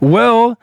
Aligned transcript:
Well, 0.00 0.58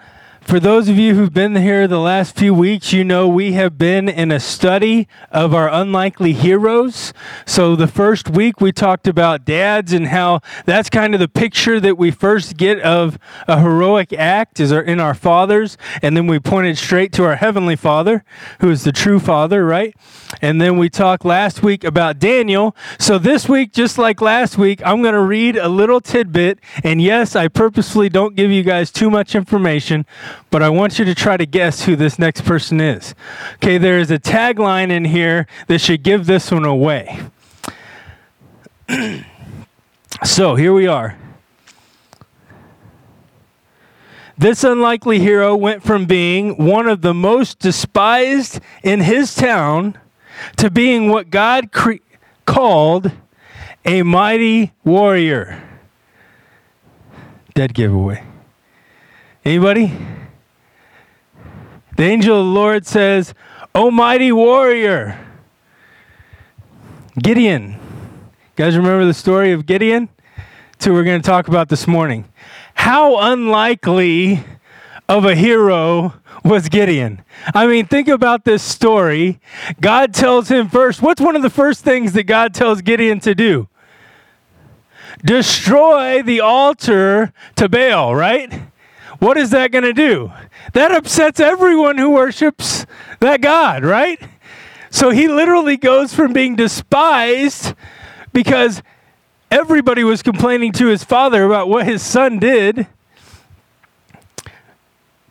for 0.46 0.60
those 0.60 0.88
of 0.90 0.98
you 1.00 1.16
who've 1.16 1.34
been 1.34 1.56
here 1.56 1.88
the 1.88 2.00
last 2.00 2.36
few 2.38 2.54
weeks, 2.54 2.94
you 2.94 3.04
know 3.04 3.28
we 3.28 3.54
have 3.54 3.80
been 3.80 4.08
in 4.08 4.32
a 4.32 4.40
study 4.40 5.08
of 5.32 5.56
our 5.56 5.68
unlikely 5.68 6.34
heroes. 6.34 7.14
So, 7.48 7.76
the 7.76 7.88
first 7.88 8.30
week 8.30 8.62
we 8.62 8.72
talked 8.72 9.08
about 9.08 9.44
dads 9.44 9.92
and 9.92 10.08
how 10.08 10.42
that's 10.66 10.92
kind 10.92 11.16
of 11.16 11.20
the 11.20 11.28
picture 11.28 11.80
that 11.80 11.98
we 11.98 12.12
first 12.12 12.58
get 12.58 12.80
of 12.82 13.18
a 13.48 13.60
heroic 13.60 14.14
act 14.14 14.60
is 14.60 14.72
in 14.72 15.00
our 15.00 15.16
fathers. 15.16 15.80
And 16.04 16.16
then 16.16 16.28
we 16.28 16.40
pointed 16.40 16.78
straight 16.78 17.12
to 17.14 17.24
our 17.24 17.38
Heavenly 17.38 17.76
Father, 17.76 18.24
who 18.60 18.70
is 18.70 18.84
the 18.84 18.92
true 18.92 19.20
Father, 19.20 19.66
right? 19.66 19.96
And 20.42 20.62
then 20.62 20.78
we 20.78 20.90
talked 20.90 21.26
last 21.26 21.64
week 21.64 21.84
about 21.84 22.20
Daniel. 22.20 22.76
So, 23.00 23.18
this 23.18 23.50
week, 23.50 23.74
just 23.74 23.98
like 23.98 24.22
last 24.22 24.60
week, 24.60 24.80
I'm 24.86 25.02
going 25.02 25.16
to 25.16 25.22
read 25.22 25.58
a 25.58 25.70
little 25.70 26.02
tidbit. 26.02 26.60
And 26.84 27.02
yes, 27.02 27.36
I 27.36 27.48
purposefully 27.48 28.10
don't 28.10 28.36
give 28.36 28.52
you 28.52 28.62
guys 28.62 28.92
too 28.92 29.10
much 29.10 29.34
information 29.34 30.06
but 30.50 30.62
I 30.64 30.70
want 30.70 31.00
you 31.00 31.06
to 31.06 31.16
try 31.16 31.38
to 31.38 31.46
guess 31.46 31.84
who 31.84 31.96
this 31.96 32.18
next 32.20 32.42
person 32.46 32.80
is. 32.80 33.16
Okay, 33.56 33.78
there 33.78 34.00
is 34.00 34.12
a 34.12 34.20
tagline 34.20 34.90
in 34.90 35.06
here 35.06 35.48
that 35.68 35.80
should 35.80 36.04
give 36.04 36.26
this 36.26 36.52
one 36.52 36.66
away. 36.66 37.20
so 40.24 40.56
here 40.56 40.74
we 40.74 40.88
are. 40.88 41.18
This 44.38 44.64
unlikely 44.66 45.20
hero 45.20 45.56
went 45.56 45.82
from 45.82 46.06
being 46.06 46.58
one 46.58 46.88
of 46.88 47.02
the 47.02 47.14
most 47.14 47.60
despised 47.60 48.60
in 48.84 49.00
his 49.00 49.34
town 49.34 49.98
to 50.58 50.70
being 50.70 51.10
what 51.10 51.30
God 51.30 51.72
cre- 51.72 52.04
called 52.46 53.12
a 53.86 54.04
mighty 54.04 54.74
warrior. 54.84 55.64
Dead 57.54 57.74
giveaway. 57.74 58.24
Anybody? 59.46 59.94
The 61.96 62.04
angel 62.04 62.40
of 62.40 62.46
the 62.46 62.52
Lord 62.52 62.86
says, 62.86 63.34
O 63.74 63.90
mighty 63.90 64.32
warrior. 64.32 65.18
Gideon. 67.22 67.72
You 67.72 67.78
guys 68.58 68.76
remember 68.76 69.06
the 69.06 69.14
story 69.14 69.54
of 69.54 69.66
Gideon? 69.66 70.10
That's 70.72 70.86
who 70.86 70.94
we're 70.94 71.06
going 71.06 71.22
to 71.22 71.26
talk 71.26 71.48
about 71.48 71.70
this 71.70 71.88
morning. 71.88 72.26
How 72.74 73.18
unlikely 73.32 74.44
of 75.08 75.24
a 75.24 75.36
hero 75.36 76.16
was 76.44 76.68
Gideon? 76.68 77.24
I 77.54 77.66
mean, 77.66 77.86
think 77.86 78.10
about 78.10 78.44
this 78.44 78.62
story. 78.62 79.40
God 79.80 80.14
tells 80.14 80.50
him 80.50 80.68
first, 80.68 81.02
what's 81.02 81.22
one 81.22 81.38
of 81.38 81.42
the 81.42 81.50
first 81.50 81.86
things 81.86 82.12
that 82.14 82.24
God 82.24 82.54
tells 82.54 82.82
Gideon 82.82 83.22
to 83.22 83.34
do? 83.34 83.70
Destroy 85.24 86.22
the 86.22 86.42
altar 86.42 87.32
to 87.56 87.70
Baal, 87.70 88.14
right? 88.14 88.52
What 89.20 89.38
is 89.38 89.52
that 89.52 89.72
going 89.72 89.84
to 89.84 89.94
do? 89.94 90.32
That 90.74 90.92
upsets 90.92 91.40
everyone 91.40 91.98
who 91.98 92.12
worships 92.12 92.86
that 93.20 93.42
God, 93.42 93.84
right? 93.84 94.22
So 94.90 95.10
he 95.10 95.28
literally 95.28 95.78
goes 95.78 96.14
from 96.14 96.34
being 96.34 96.56
despised 96.56 97.74
because 98.34 98.82
everybody 99.52 100.04
was 100.04 100.22
complaining 100.22 100.72
to 100.74 100.88
his 100.88 101.04
father 101.04 101.44
about 101.44 101.70
what 101.70 101.86
his 101.86 102.02
son 102.02 102.40
did 102.40 102.88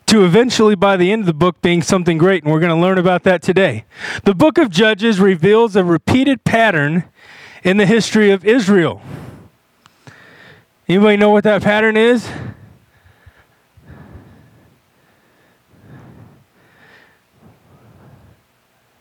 to 0.06 0.24
eventually, 0.24 0.74
by 0.74 0.96
the 0.96 1.10
end 1.10 1.20
of 1.20 1.26
the 1.26 1.32
book, 1.32 1.60
being 1.62 1.82
something 1.82 2.18
great. 2.18 2.44
And 2.44 2.52
we're 2.52 2.60
going 2.60 2.74
to 2.74 2.80
learn 2.80 2.98
about 2.98 3.22
that 3.24 3.42
today. 3.42 3.84
The 4.24 4.34
book 4.34 4.58
of 4.58 4.70
Judges 4.70 5.18
reveals 5.18 5.76
a 5.76 5.84
repeated 5.84 6.44
pattern 6.44 7.04
in 7.62 7.78
the 7.78 7.86
history 7.86 8.30
of 8.30 8.44
Israel. 8.44 9.00
Anybody 10.86 11.16
know 11.16 11.30
what 11.30 11.44
that 11.44 11.62
pattern 11.62 11.96
is? 11.96 12.28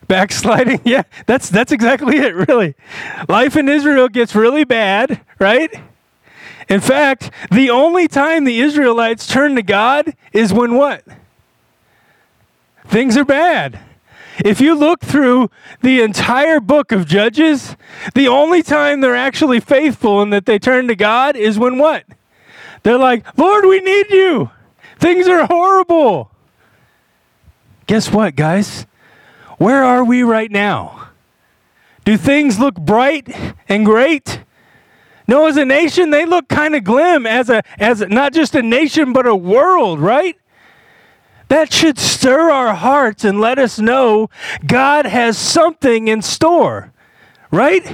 Backsliding, 0.07 0.81
yeah, 0.85 1.03
that's 1.25 1.49
that's 1.49 1.71
exactly 1.71 2.17
it, 2.17 2.35
really. 2.47 2.75
Life 3.27 3.55
in 3.55 3.69
Israel 3.69 4.09
gets 4.09 4.35
really 4.35 4.63
bad, 4.63 5.21
right? 5.39 5.73
In 6.69 6.79
fact, 6.79 7.31
the 7.51 7.69
only 7.69 8.07
time 8.07 8.45
the 8.45 8.59
Israelites 8.59 9.27
turn 9.27 9.55
to 9.55 9.63
God 9.63 10.15
is 10.31 10.53
when 10.53 10.75
what? 10.75 11.03
Things 12.85 13.17
are 13.17 13.25
bad. 13.25 13.79
If 14.43 14.59
you 14.59 14.75
look 14.75 15.01
through 15.01 15.49
the 15.81 16.01
entire 16.01 16.59
book 16.59 16.91
of 16.91 17.05
Judges, 17.05 17.75
the 18.15 18.27
only 18.27 18.63
time 18.63 19.01
they're 19.01 19.15
actually 19.15 19.59
faithful 19.59 20.21
and 20.21 20.33
that 20.33 20.45
they 20.45 20.57
turn 20.57 20.87
to 20.87 20.95
God 20.95 21.35
is 21.35 21.59
when 21.59 21.77
what? 21.77 22.05
They're 22.81 22.97
like, 22.97 23.37
Lord, 23.37 23.65
we 23.65 23.79
need 23.79 24.09
you. 24.09 24.49
Things 24.99 25.27
are 25.27 25.45
horrible. 25.45 26.31
Guess 27.85 28.11
what, 28.11 28.35
guys? 28.35 28.85
Where 29.63 29.85
are 29.85 30.03
we 30.03 30.23
right 30.23 30.51
now? 30.51 31.07
Do 32.03 32.17
things 32.17 32.59
look 32.59 32.75
bright 32.75 33.33
and 33.69 33.85
great? 33.85 34.41
No, 35.25 35.47
as 35.47 35.55
a 35.55 35.63
nation, 35.63 36.09
they 36.09 36.25
look 36.25 36.49
kind 36.49 36.75
of 36.75 36.83
glim 36.83 37.25
as 37.25 37.49
a 37.49 37.63
as 37.79 38.01
a, 38.01 38.09
not 38.09 38.33
just 38.33 38.55
a 38.55 38.61
nation 38.61 39.13
but 39.13 39.25
a 39.25 39.33
world, 39.33 40.01
right? 40.01 40.37
That 41.47 41.71
should 41.71 41.97
stir 41.97 42.51
our 42.51 42.75
hearts 42.75 43.23
and 43.23 43.39
let 43.39 43.57
us 43.57 43.79
know 43.79 44.29
God 44.67 45.05
has 45.05 45.37
something 45.37 46.09
in 46.09 46.21
store, 46.21 46.91
right? 47.49 47.89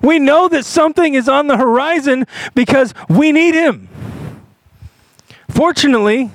We 0.00 0.20
know 0.20 0.46
that 0.46 0.64
something 0.64 1.14
is 1.14 1.28
on 1.28 1.48
the 1.48 1.56
horizon 1.56 2.28
because 2.54 2.94
we 3.08 3.32
need 3.32 3.56
Him. 3.56 3.88
Fortunately, 5.48 6.30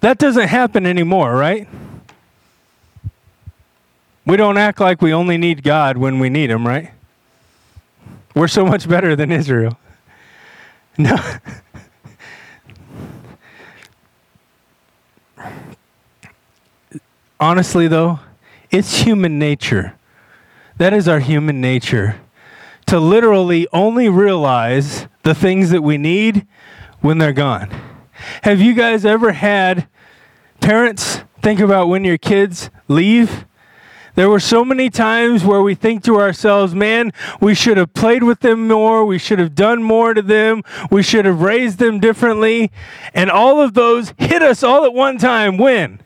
that 0.00 0.18
doesn't 0.18 0.48
happen 0.48 0.84
anymore, 0.84 1.36
right? 1.36 1.68
We 4.30 4.36
don't 4.36 4.58
act 4.58 4.78
like 4.78 5.02
we 5.02 5.12
only 5.12 5.36
need 5.38 5.64
God 5.64 5.96
when 5.96 6.20
we 6.20 6.30
need 6.30 6.50
Him, 6.50 6.64
right? 6.64 6.92
We're 8.32 8.46
so 8.46 8.64
much 8.64 8.88
better 8.88 9.16
than 9.16 9.32
Israel. 9.32 9.76
No. 10.98 11.16
Honestly, 17.40 17.88
though, 17.88 18.20
it's 18.70 18.98
human 18.98 19.38
nature. 19.38 19.94
That 20.76 20.92
is 20.92 21.08
our 21.08 21.20
human 21.20 21.60
nature 21.60 22.20
to 22.86 23.00
literally 23.00 23.66
only 23.72 24.08
realize 24.08 25.08
the 25.22 25.34
things 25.34 25.70
that 25.70 25.82
we 25.82 25.96
need 25.96 26.46
when 27.00 27.18
they're 27.18 27.32
gone. 27.32 27.70
Have 28.42 28.60
you 28.60 28.74
guys 28.74 29.04
ever 29.04 29.32
had 29.32 29.88
parents 30.60 31.22
think 31.40 31.58
about 31.58 31.88
when 31.88 32.04
your 32.04 32.18
kids 32.18 32.70
leave 32.86 33.46
there 34.20 34.28
were 34.28 34.38
so 34.38 34.66
many 34.66 34.90
times 34.90 35.44
where 35.44 35.62
we 35.62 35.74
think 35.74 36.04
to 36.04 36.20
ourselves, 36.20 36.74
man, 36.74 37.10
we 37.40 37.54
should 37.54 37.78
have 37.78 37.94
played 37.94 38.22
with 38.22 38.40
them 38.40 38.68
more. 38.68 39.02
We 39.06 39.16
should 39.16 39.38
have 39.38 39.54
done 39.54 39.82
more 39.82 40.12
to 40.12 40.20
them. 40.20 40.62
We 40.90 41.02
should 41.02 41.24
have 41.24 41.40
raised 41.40 41.78
them 41.78 42.00
differently. 42.00 42.70
And 43.14 43.30
all 43.30 43.62
of 43.62 43.72
those 43.72 44.12
hit 44.18 44.42
us 44.42 44.62
all 44.62 44.84
at 44.84 44.92
one 44.92 45.16
time. 45.16 45.56
When? 45.56 46.02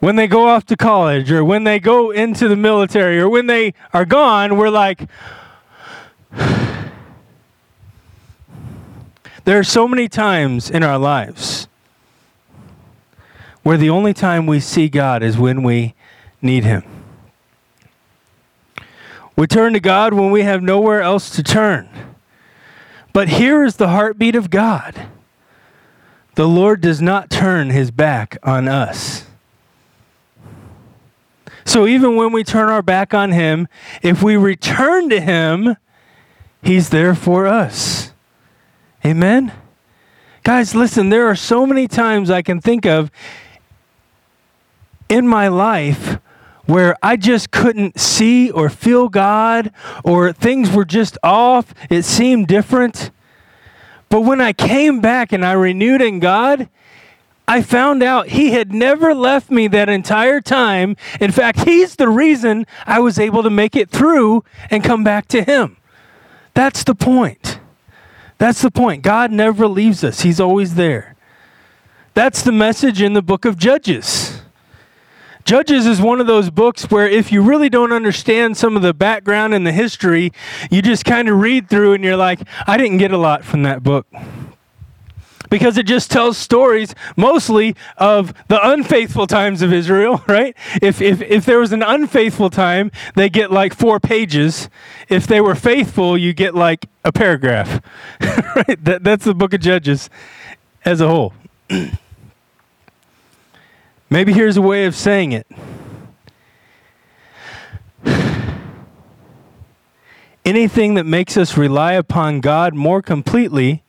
When 0.00 0.16
they 0.16 0.26
go 0.26 0.46
off 0.46 0.66
to 0.66 0.76
college 0.76 1.32
or 1.32 1.42
when 1.42 1.64
they 1.64 1.78
go 1.78 2.10
into 2.10 2.48
the 2.48 2.56
military 2.56 3.18
or 3.18 3.30
when 3.30 3.46
they 3.46 3.72
are 3.94 4.04
gone, 4.04 4.58
we're 4.58 4.68
like, 4.68 5.08
there 9.46 9.58
are 9.58 9.64
so 9.64 9.88
many 9.88 10.06
times 10.06 10.68
in 10.68 10.82
our 10.82 10.98
lives 10.98 11.66
where 13.62 13.78
the 13.78 13.88
only 13.88 14.12
time 14.12 14.44
we 14.46 14.60
see 14.60 14.90
God 14.90 15.22
is 15.22 15.38
when 15.38 15.62
we 15.62 15.94
need 16.42 16.64
Him. 16.64 16.82
We 19.36 19.46
turn 19.46 19.72
to 19.72 19.80
God 19.80 20.12
when 20.12 20.30
we 20.30 20.42
have 20.42 20.62
nowhere 20.62 21.00
else 21.00 21.30
to 21.30 21.42
turn. 21.42 21.88
But 23.12 23.28
here 23.28 23.64
is 23.64 23.76
the 23.76 23.88
heartbeat 23.88 24.36
of 24.36 24.50
God 24.50 25.08
the 26.34 26.48
Lord 26.48 26.80
does 26.80 27.02
not 27.02 27.28
turn 27.28 27.70
His 27.70 27.90
back 27.90 28.38
on 28.42 28.66
us. 28.66 29.26
So 31.64 31.86
even 31.86 32.16
when 32.16 32.32
we 32.32 32.44
turn 32.44 32.70
our 32.70 32.82
back 32.82 33.12
on 33.12 33.32
Him, 33.32 33.68
if 34.02 34.22
we 34.22 34.36
return 34.36 35.10
to 35.10 35.20
Him, 35.20 35.76
He's 36.62 36.88
there 36.88 37.14
for 37.14 37.46
us. 37.46 38.12
Amen? 39.04 39.52
Guys, 40.42 40.74
listen, 40.74 41.10
there 41.10 41.26
are 41.26 41.36
so 41.36 41.66
many 41.66 41.86
times 41.86 42.30
I 42.30 42.42
can 42.42 42.60
think 42.60 42.86
of 42.86 43.10
in 45.08 45.26
my 45.26 45.48
life 45.48 46.18
where 46.70 46.96
I 47.02 47.16
just 47.16 47.50
couldn't 47.50 47.98
see 47.98 48.48
or 48.50 48.70
feel 48.70 49.08
God, 49.08 49.72
or 50.04 50.32
things 50.32 50.70
were 50.70 50.84
just 50.84 51.18
off. 51.20 51.74
It 51.90 52.04
seemed 52.04 52.46
different. 52.46 53.10
But 54.08 54.20
when 54.20 54.40
I 54.40 54.52
came 54.52 55.00
back 55.00 55.32
and 55.32 55.44
I 55.44 55.52
renewed 55.52 56.00
in 56.00 56.20
God, 56.20 56.68
I 57.48 57.62
found 57.62 58.04
out 58.04 58.28
He 58.28 58.52
had 58.52 58.72
never 58.72 59.16
left 59.16 59.50
me 59.50 59.66
that 59.66 59.88
entire 59.88 60.40
time. 60.40 60.96
In 61.20 61.32
fact, 61.32 61.64
He's 61.64 61.96
the 61.96 62.08
reason 62.08 62.66
I 62.86 63.00
was 63.00 63.18
able 63.18 63.42
to 63.42 63.50
make 63.50 63.74
it 63.74 63.90
through 63.90 64.44
and 64.70 64.84
come 64.84 65.02
back 65.02 65.26
to 65.28 65.42
Him. 65.42 65.76
That's 66.54 66.84
the 66.84 66.94
point. 66.94 67.58
That's 68.38 68.62
the 68.62 68.70
point. 68.70 69.02
God 69.02 69.32
never 69.32 69.66
leaves 69.66 70.04
us, 70.04 70.20
He's 70.20 70.38
always 70.38 70.76
there. 70.76 71.16
That's 72.14 72.42
the 72.42 72.52
message 72.52 73.02
in 73.02 73.14
the 73.14 73.22
book 73.22 73.44
of 73.44 73.56
Judges. 73.58 74.19
Judges 75.44 75.86
is 75.86 76.00
one 76.00 76.20
of 76.20 76.26
those 76.26 76.50
books 76.50 76.90
where 76.90 77.08
if 77.08 77.32
you 77.32 77.42
really 77.42 77.68
don't 77.68 77.92
understand 77.92 78.56
some 78.56 78.76
of 78.76 78.82
the 78.82 78.94
background 78.94 79.54
and 79.54 79.66
the 79.66 79.72
history, 79.72 80.32
you 80.70 80.82
just 80.82 81.04
kind 81.04 81.28
of 81.28 81.40
read 81.40 81.68
through 81.68 81.94
and 81.94 82.04
you're 82.04 82.16
like, 82.16 82.40
I 82.66 82.76
didn't 82.76 82.98
get 82.98 83.12
a 83.12 83.18
lot 83.18 83.44
from 83.44 83.62
that 83.62 83.82
book. 83.82 84.06
Because 85.48 85.76
it 85.76 85.86
just 85.86 86.12
tells 86.12 86.38
stories 86.38 86.94
mostly 87.16 87.74
of 87.96 88.32
the 88.46 88.64
unfaithful 88.68 89.26
times 89.26 89.62
of 89.62 89.72
Israel, 89.72 90.22
right? 90.28 90.56
If, 90.80 91.00
if, 91.00 91.20
if 91.22 91.44
there 91.44 91.58
was 91.58 91.72
an 91.72 91.82
unfaithful 91.82 92.50
time, 92.50 92.92
they 93.16 93.28
get 93.28 93.50
like 93.50 93.74
four 93.74 93.98
pages. 93.98 94.68
If 95.08 95.26
they 95.26 95.40
were 95.40 95.56
faithful, 95.56 96.16
you 96.16 96.32
get 96.32 96.54
like 96.54 96.86
a 97.04 97.10
paragraph, 97.10 97.80
right? 98.20 98.84
That, 98.84 99.02
that's 99.02 99.24
the 99.24 99.34
book 99.34 99.52
of 99.52 99.60
Judges 99.60 100.08
as 100.84 101.00
a 101.00 101.08
whole. 101.08 101.32
Maybe 104.12 104.32
here's 104.32 104.56
a 104.56 104.62
way 104.62 104.86
of 104.86 104.96
saying 104.96 105.30
it. 105.30 105.46
Anything 110.44 110.94
that 110.94 111.04
makes 111.04 111.36
us 111.36 111.56
rely 111.56 111.92
upon 111.92 112.40
God 112.40 112.74
more 112.74 113.02
completely 113.02 113.84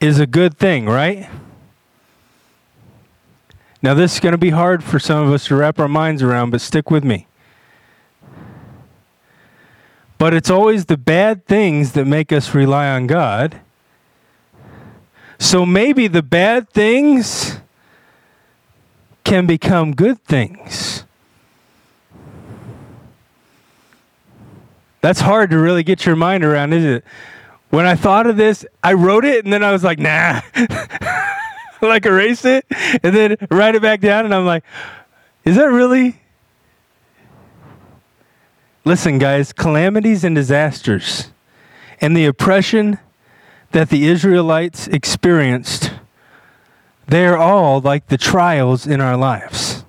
is 0.00 0.20
a 0.20 0.26
good 0.26 0.58
thing, 0.58 0.84
right? 0.84 1.30
Now, 3.80 3.94
this 3.94 4.14
is 4.14 4.20
going 4.20 4.32
to 4.32 4.38
be 4.38 4.50
hard 4.50 4.84
for 4.84 4.98
some 4.98 5.26
of 5.26 5.32
us 5.32 5.46
to 5.46 5.56
wrap 5.56 5.78
our 5.78 5.88
minds 5.88 6.22
around, 6.22 6.50
but 6.50 6.60
stick 6.60 6.90
with 6.90 7.04
me. 7.04 7.26
But 10.18 10.34
it's 10.34 10.50
always 10.50 10.86
the 10.86 10.98
bad 10.98 11.46
things 11.46 11.92
that 11.92 12.04
make 12.04 12.32
us 12.32 12.54
rely 12.54 12.90
on 12.90 13.06
God. 13.06 13.60
So 15.38 15.64
maybe 15.64 16.06
the 16.06 16.22
bad 16.22 16.68
things 16.68 17.60
can 19.28 19.46
become 19.46 19.94
good 19.94 20.24
things. 20.24 21.04
That's 25.02 25.20
hard 25.20 25.50
to 25.50 25.58
really 25.58 25.82
get 25.82 26.06
your 26.06 26.16
mind 26.16 26.44
around, 26.44 26.72
is 26.72 26.82
it? 26.82 27.04
When 27.68 27.84
I 27.84 27.94
thought 27.94 28.26
of 28.26 28.38
this, 28.38 28.64
I 28.82 28.94
wrote 28.94 29.26
it 29.26 29.44
and 29.44 29.52
then 29.52 29.62
I 29.62 29.70
was 29.70 29.84
like, 29.84 29.98
nah. 29.98 30.40
like 31.82 32.06
erase 32.06 32.46
it 32.46 32.64
and 33.02 33.14
then 33.14 33.36
write 33.50 33.74
it 33.74 33.82
back 33.82 34.00
down 34.00 34.24
and 34.24 34.34
I'm 34.34 34.46
like, 34.46 34.64
is 35.44 35.56
that 35.56 35.66
really? 35.66 36.22
Listen, 38.86 39.18
guys, 39.18 39.52
calamities 39.52 40.24
and 40.24 40.34
disasters 40.34 41.30
and 42.00 42.16
the 42.16 42.24
oppression 42.24 42.98
that 43.72 43.90
the 43.90 44.06
Israelites 44.06 44.88
experienced 44.88 45.87
they 47.08 47.26
are 47.26 47.36
all 47.36 47.80
like 47.80 48.08
the 48.08 48.18
trials 48.18 48.86
in 48.86 49.00
our 49.00 49.16
lives. 49.16 49.84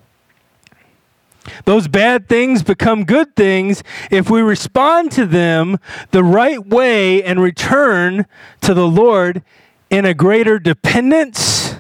Those 1.66 1.88
bad 1.88 2.28
things 2.28 2.64
become 2.64 3.04
good 3.04 3.36
things 3.36 3.84
if 4.12 4.30
we 4.30 4.42
respond 4.42 5.12
to 5.14 5.26
them 5.26 5.78
the 6.12 6.24
right 6.24 6.66
way 6.66 7.24
and 7.24 7.42
return 7.42 8.26
to 8.62 8.74
the 8.74 8.88
Lord 8.88 9.44
in 9.90 10.06
a 10.06 10.14
greater 10.14 10.60
dependence, 10.60 11.76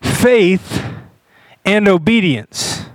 faith, 0.00 0.82
and 1.64 1.88
obedience. 1.88 2.86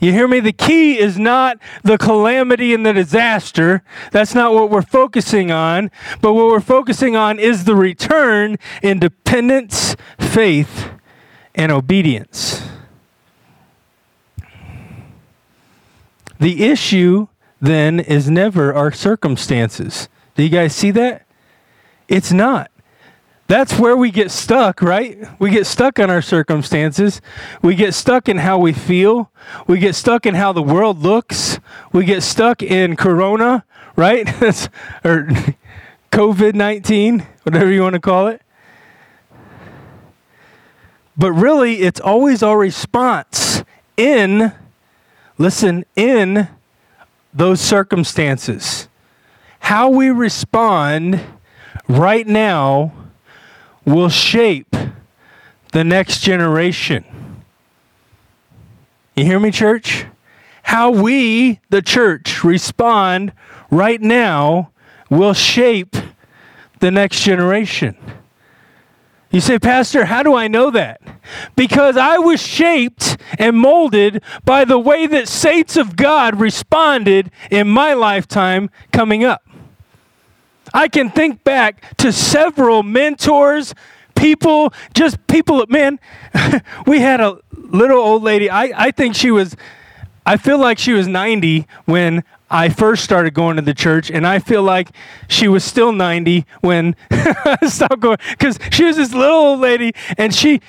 You 0.00 0.12
hear 0.12 0.28
me? 0.28 0.40
The 0.40 0.52
key 0.52 0.98
is 0.98 1.18
not 1.18 1.58
the 1.82 1.98
calamity 1.98 2.74
and 2.74 2.84
the 2.84 2.92
disaster. 2.92 3.82
That's 4.12 4.34
not 4.34 4.52
what 4.52 4.70
we're 4.70 4.82
focusing 4.82 5.50
on. 5.50 5.90
But 6.20 6.34
what 6.34 6.46
we're 6.46 6.60
focusing 6.60 7.16
on 7.16 7.38
is 7.38 7.64
the 7.64 7.74
return 7.74 8.56
in 8.82 8.98
dependence, 8.98 9.96
faith, 10.18 10.90
and 11.54 11.70
obedience. 11.70 12.62
The 16.38 16.64
issue 16.64 17.28
then 17.60 18.00
is 18.00 18.28
never 18.28 18.74
our 18.74 18.92
circumstances. 18.92 20.08
Do 20.34 20.42
you 20.42 20.48
guys 20.48 20.74
see 20.74 20.90
that? 20.90 21.24
It's 22.08 22.32
not. 22.32 22.70
That's 23.46 23.78
where 23.78 23.96
we 23.96 24.10
get 24.10 24.30
stuck, 24.30 24.80
right? 24.80 25.18
We 25.38 25.50
get 25.50 25.66
stuck 25.66 25.98
on 25.98 26.10
our 26.10 26.22
circumstances. 26.22 27.20
We 27.62 27.74
get 27.74 27.92
stuck 27.92 28.28
in 28.28 28.38
how 28.38 28.58
we 28.58 28.72
feel. 28.72 29.30
We 29.66 29.78
get 29.78 29.94
stuck 29.94 30.24
in 30.24 30.34
how 30.34 30.52
the 30.52 30.62
world 30.62 31.00
looks. 31.00 31.58
We 31.92 32.04
get 32.04 32.22
stuck 32.22 32.62
in 32.62 32.96
corona, 32.96 33.64
right? 33.96 34.28
or 35.04 35.28
COVID 36.12 36.54
19, 36.54 37.26
whatever 37.42 37.70
you 37.70 37.82
want 37.82 37.94
to 37.94 38.00
call 38.00 38.28
it. 38.28 38.40
But 41.16 41.32
really, 41.32 41.82
it's 41.82 42.00
always 42.00 42.42
our 42.42 42.58
response 42.58 43.62
in, 43.96 44.52
listen, 45.38 45.84
in 45.94 46.48
those 47.32 47.60
circumstances. 47.60 48.88
How 49.60 49.88
we 49.88 50.10
respond 50.10 51.20
right 51.88 52.26
now 52.26 52.92
will 53.84 54.08
shape 54.08 54.74
the 55.72 55.84
next 55.84 56.20
generation. 56.20 57.04
You 59.16 59.24
hear 59.24 59.38
me, 59.38 59.50
church? 59.50 60.06
How 60.64 60.90
we, 60.90 61.60
the 61.70 61.82
church, 61.82 62.42
respond 62.42 63.32
right 63.70 64.00
now 64.00 64.70
will 65.10 65.34
shape 65.34 65.94
the 66.80 66.90
next 66.90 67.22
generation. 67.22 67.96
You 69.34 69.40
say, 69.40 69.58
Pastor, 69.58 70.04
how 70.04 70.22
do 70.22 70.36
I 70.36 70.46
know 70.46 70.70
that? 70.70 71.00
Because 71.56 71.96
I 71.96 72.18
was 72.18 72.40
shaped 72.40 73.16
and 73.36 73.56
molded 73.56 74.22
by 74.44 74.64
the 74.64 74.78
way 74.78 75.08
that 75.08 75.26
saints 75.26 75.76
of 75.76 75.96
God 75.96 76.38
responded 76.38 77.32
in 77.50 77.66
my 77.66 77.94
lifetime 77.94 78.70
coming 78.92 79.24
up. 79.24 79.42
I 80.72 80.86
can 80.86 81.10
think 81.10 81.42
back 81.42 81.96
to 81.96 82.12
several 82.12 82.84
mentors, 82.84 83.74
people, 84.14 84.72
just 84.94 85.26
people, 85.26 85.64
man, 85.68 85.98
we 86.86 87.00
had 87.00 87.20
a 87.20 87.38
little 87.56 87.98
old 87.98 88.22
lady. 88.22 88.48
I, 88.48 88.70
I 88.76 88.90
think 88.92 89.16
she 89.16 89.32
was, 89.32 89.56
I 90.24 90.36
feel 90.36 90.58
like 90.58 90.78
she 90.78 90.92
was 90.92 91.08
90 91.08 91.66
when 91.86 92.22
I 92.54 92.68
first 92.68 93.02
started 93.02 93.34
going 93.34 93.56
to 93.56 93.62
the 93.62 93.74
church, 93.74 94.12
and 94.12 94.24
I 94.24 94.38
feel 94.38 94.62
like 94.62 94.90
she 95.26 95.48
was 95.48 95.64
still 95.64 95.90
90 95.90 96.46
when 96.60 96.94
I 97.10 97.58
stopped 97.66 97.98
going 97.98 98.18
because 98.30 98.60
she 98.70 98.84
was 98.84 98.96
this 98.96 99.12
little 99.12 99.34
old 99.34 99.58
lady, 99.58 99.92
and 100.16 100.32
she, 100.32 100.60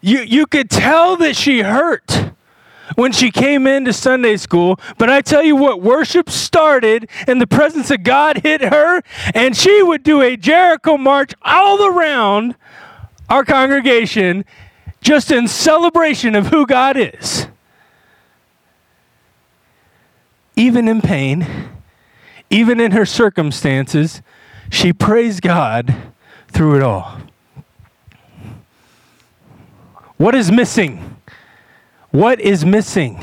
you, 0.00 0.20
you 0.20 0.46
could 0.46 0.70
tell 0.70 1.18
that 1.18 1.36
she 1.36 1.60
hurt 1.60 2.30
when 2.94 3.12
she 3.12 3.30
came 3.30 3.66
into 3.66 3.92
Sunday 3.92 4.38
school. 4.38 4.80
But 4.96 5.10
I 5.10 5.20
tell 5.20 5.42
you 5.42 5.54
what, 5.54 5.82
worship 5.82 6.30
started, 6.30 7.10
and 7.26 7.42
the 7.42 7.46
presence 7.46 7.90
of 7.90 8.04
God 8.04 8.38
hit 8.38 8.62
her, 8.62 9.02
and 9.34 9.54
she 9.54 9.82
would 9.82 10.02
do 10.02 10.22
a 10.22 10.38
Jericho 10.38 10.96
march 10.96 11.34
all 11.42 11.84
around 11.84 12.54
our 13.28 13.44
congregation 13.44 14.46
just 15.02 15.30
in 15.30 15.46
celebration 15.46 16.36
of 16.36 16.46
who 16.46 16.66
God 16.66 16.96
is 16.96 17.48
even 20.56 20.88
in 20.88 21.00
pain, 21.00 21.46
even 22.50 22.80
in 22.80 22.92
her 22.92 23.06
circumstances, 23.06 24.22
she 24.70 24.92
praised 24.92 25.42
God 25.42 25.94
through 26.48 26.76
it 26.76 26.82
all. 26.82 27.18
What 30.16 30.34
is 30.34 30.50
missing? 30.50 31.16
What 32.10 32.40
is 32.40 32.64
missing? 32.64 33.18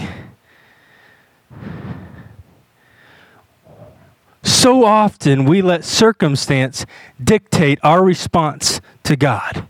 So 4.43 4.83
often 4.85 5.45
we 5.45 5.61
let 5.61 5.85
circumstance 5.85 6.85
dictate 7.23 7.79
our 7.81 8.03
response 8.03 8.81
to 9.03 9.15
God. 9.15 9.65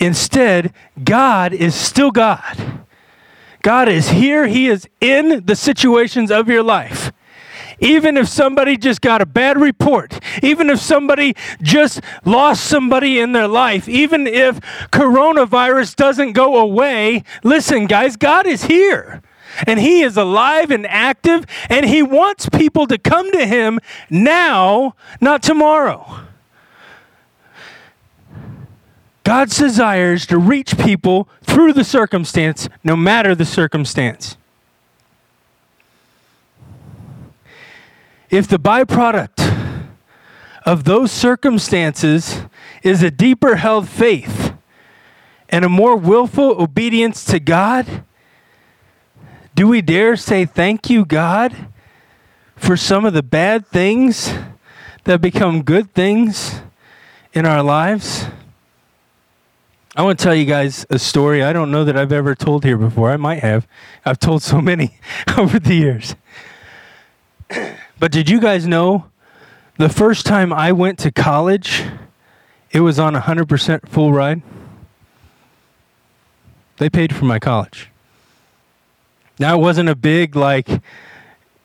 Instead, 0.00 0.72
God 1.04 1.52
is 1.52 1.74
still 1.74 2.10
God. 2.10 2.71
God 3.62 3.88
is 3.88 4.10
here, 4.10 4.46
He 4.46 4.68
is 4.68 4.88
in 5.00 5.46
the 5.46 5.56
situations 5.56 6.30
of 6.30 6.48
your 6.48 6.62
life. 6.62 7.12
Even 7.78 8.16
if 8.16 8.28
somebody 8.28 8.76
just 8.76 9.00
got 9.00 9.22
a 9.22 9.26
bad 9.26 9.58
report, 9.58 10.20
even 10.42 10.70
if 10.70 10.78
somebody 10.78 11.34
just 11.62 12.00
lost 12.24 12.64
somebody 12.64 13.18
in 13.18 13.32
their 13.32 13.48
life, 13.48 13.88
even 13.88 14.26
if 14.26 14.60
coronavirus 14.92 15.96
doesn't 15.96 16.32
go 16.32 16.58
away, 16.58 17.24
listen, 17.42 17.86
guys, 17.86 18.16
God 18.16 18.46
is 18.46 18.64
here. 18.64 19.22
And 19.66 19.80
He 19.80 20.02
is 20.02 20.16
alive 20.16 20.70
and 20.70 20.86
active, 20.86 21.44
and 21.68 21.84
He 21.86 22.02
wants 22.02 22.48
people 22.48 22.86
to 22.86 22.98
come 22.98 23.30
to 23.32 23.46
Him 23.46 23.80
now, 24.08 24.94
not 25.20 25.42
tomorrow. 25.42 26.26
God's 29.24 29.56
desire 29.56 30.14
is 30.14 30.26
to 30.26 30.38
reach 30.38 30.76
people 30.78 31.28
through 31.42 31.72
the 31.72 31.84
circumstance, 31.84 32.68
no 32.82 32.96
matter 32.96 33.34
the 33.34 33.44
circumstance. 33.44 34.36
If 38.30 38.48
the 38.48 38.58
byproduct 38.58 39.88
of 40.64 40.84
those 40.84 41.12
circumstances 41.12 42.42
is 42.82 43.02
a 43.02 43.10
deeper 43.10 43.56
held 43.56 43.88
faith 43.88 44.54
and 45.48 45.64
a 45.64 45.68
more 45.68 45.96
willful 45.96 46.62
obedience 46.62 47.24
to 47.26 47.38
God? 47.38 48.04
Do 49.54 49.68
we 49.68 49.82
dare 49.82 50.16
say 50.16 50.46
thank 50.46 50.88
you, 50.88 51.04
God, 51.04 51.68
for 52.56 52.76
some 52.76 53.04
of 53.04 53.12
the 53.12 53.22
bad 53.22 53.66
things 53.66 54.32
that 55.04 55.20
become 55.20 55.62
good 55.62 55.92
things 55.92 56.62
in 57.34 57.44
our 57.44 57.62
lives? 57.62 58.26
I 59.94 60.02
want 60.02 60.18
to 60.18 60.24
tell 60.24 60.34
you 60.34 60.46
guys 60.46 60.86
a 60.88 60.98
story 60.98 61.42
I 61.42 61.52
don't 61.52 61.70
know 61.70 61.84
that 61.84 61.98
I've 61.98 62.12
ever 62.12 62.34
told 62.34 62.64
here 62.64 62.78
before. 62.78 63.10
I 63.10 63.18
might 63.18 63.40
have. 63.40 63.68
I've 64.06 64.18
told 64.18 64.42
so 64.42 64.62
many 64.62 64.98
over 65.36 65.58
the 65.58 65.74
years. 65.74 66.16
But 67.98 68.10
did 68.10 68.28
you 68.28 68.40
guys 68.40 68.66
know 68.66 69.04
the 69.76 69.88
first 69.88 70.26
time 70.26 70.52
I 70.52 70.72
went 70.72 70.98
to 71.00 71.12
college, 71.12 71.84
it 72.72 72.80
was 72.80 72.98
on 72.98 73.14
100% 73.14 73.88
full 73.88 74.12
ride? 74.12 74.42
They 76.78 76.90
paid 76.90 77.14
for 77.14 77.26
my 77.26 77.38
college. 77.38 77.90
Now, 79.38 79.56
it 79.56 79.60
wasn't 79.60 79.88
a 79.88 79.94
big, 79.94 80.34
like, 80.34 80.68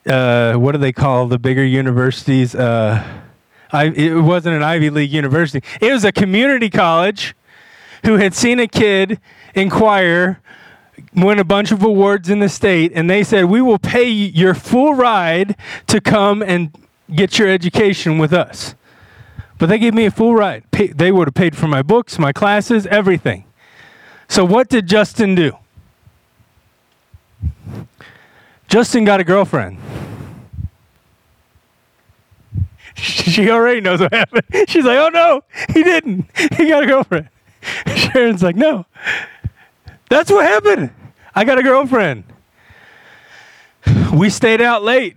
uh, 0.05 0.53
what 0.53 0.73
do 0.73 0.77
they 0.77 0.91
call 0.91 1.25
the 1.25 1.39
bigger 1.39 1.65
universities? 1.65 2.53
Uh, 2.53 3.03
I, 3.71 3.85
it 3.85 4.21
wasn't 4.21 4.57
an 4.57 4.63
Ivy 4.63 4.91
League 4.91 5.11
university. 5.11 5.65
It 5.81 5.91
was 5.91 6.05
a 6.05 6.11
community 6.11 6.69
college 6.69 7.33
who 8.05 8.17
had 8.17 8.33
seen 8.33 8.59
a 8.59 8.67
kid 8.67 9.19
inquire, 9.55 10.39
win 11.13 11.39
a 11.39 11.43
bunch 11.43 11.71
of 11.71 11.83
awards 11.83 12.29
in 12.29 12.39
the 12.39 12.49
state, 12.49 12.91
and 12.95 13.09
they 13.09 13.23
said, 13.23 13.45
We 13.45 13.61
will 13.61 13.79
pay 13.79 14.09
your 14.09 14.53
full 14.53 14.93
ride 14.93 15.55
to 15.87 16.01
come 16.01 16.41
and 16.41 16.75
get 17.13 17.39
your 17.39 17.47
education 17.47 18.17
with 18.17 18.33
us. 18.33 18.75
But 19.57 19.69
they 19.69 19.79
gave 19.79 19.93
me 19.93 20.05
a 20.05 20.11
full 20.11 20.35
ride. 20.35 20.63
They 20.71 21.11
would 21.11 21.27
have 21.27 21.33
paid 21.33 21.57
for 21.57 21.67
my 21.67 21.81
books, 21.81 22.19
my 22.19 22.31
classes, 22.31 22.85
everything. 22.87 23.45
So, 24.27 24.45
what 24.45 24.69
did 24.69 24.87
Justin 24.87 25.35
do? 25.35 25.57
Justin 28.67 29.05
got 29.05 29.19
a 29.19 29.23
girlfriend. 29.23 29.79
She 32.97 33.51
already 33.51 33.79
knows 33.79 33.99
what 33.99 34.11
happened. 34.11 34.45
She's 34.67 34.83
like, 34.83 34.97
oh 34.97 35.09
no, 35.09 35.41
he 35.71 35.83
didn't. 35.83 36.25
He 36.55 36.67
got 36.69 36.81
a 36.81 36.87
girlfriend. 36.87 37.29
Sharon's 37.95 38.43
like, 38.43 38.55
no. 38.55 38.85
That's 40.09 40.31
what 40.31 40.45
happened. 40.45 40.91
I 41.35 41.43
got 41.43 41.57
a 41.57 41.63
girlfriend. 41.63 42.23
We 44.13 44.29
stayed 44.29 44.61
out 44.61 44.83
late. 44.83 45.15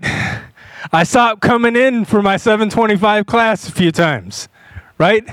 I 0.92 1.04
stopped 1.04 1.40
coming 1.40 1.76
in 1.76 2.04
for 2.04 2.22
my 2.22 2.36
725 2.36 3.26
class 3.26 3.68
a 3.68 3.72
few 3.72 3.92
times, 3.92 4.48
right? 4.98 5.24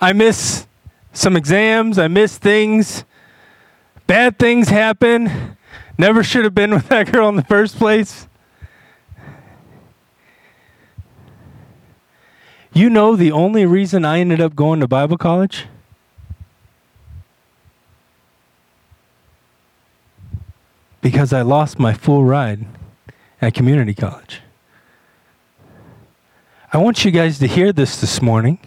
I 0.00 0.12
miss 0.12 0.66
some 1.12 1.36
exams, 1.36 1.98
I 1.98 2.08
miss 2.08 2.36
things. 2.38 3.04
Bad 4.06 4.38
things 4.38 4.68
happen. 4.68 5.56
Never 5.98 6.22
should 6.22 6.44
have 6.44 6.54
been 6.54 6.70
with 6.74 6.88
that 6.88 7.10
girl 7.10 7.28
in 7.28 7.36
the 7.36 7.44
first 7.44 7.76
place. 7.76 8.28
You 12.72 12.90
know 12.90 13.16
the 13.16 13.32
only 13.32 13.64
reason 13.64 14.04
I 14.04 14.20
ended 14.20 14.40
up 14.40 14.54
going 14.54 14.80
to 14.80 14.86
Bible 14.86 15.16
college? 15.16 15.66
Because 21.06 21.32
I 21.32 21.42
lost 21.42 21.78
my 21.78 21.92
full 21.92 22.24
ride 22.24 22.66
at 23.40 23.54
community 23.54 23.94
college. 23.94 24.40
I 26.72 26.78
want 26.78 27.04
you 27.04 27.12
guys 27.12 27.38
to 27.38 27.46
hear 27.46 27.72
this 27.72 28.00
this 28.00 28.20
morning 28.20 28.58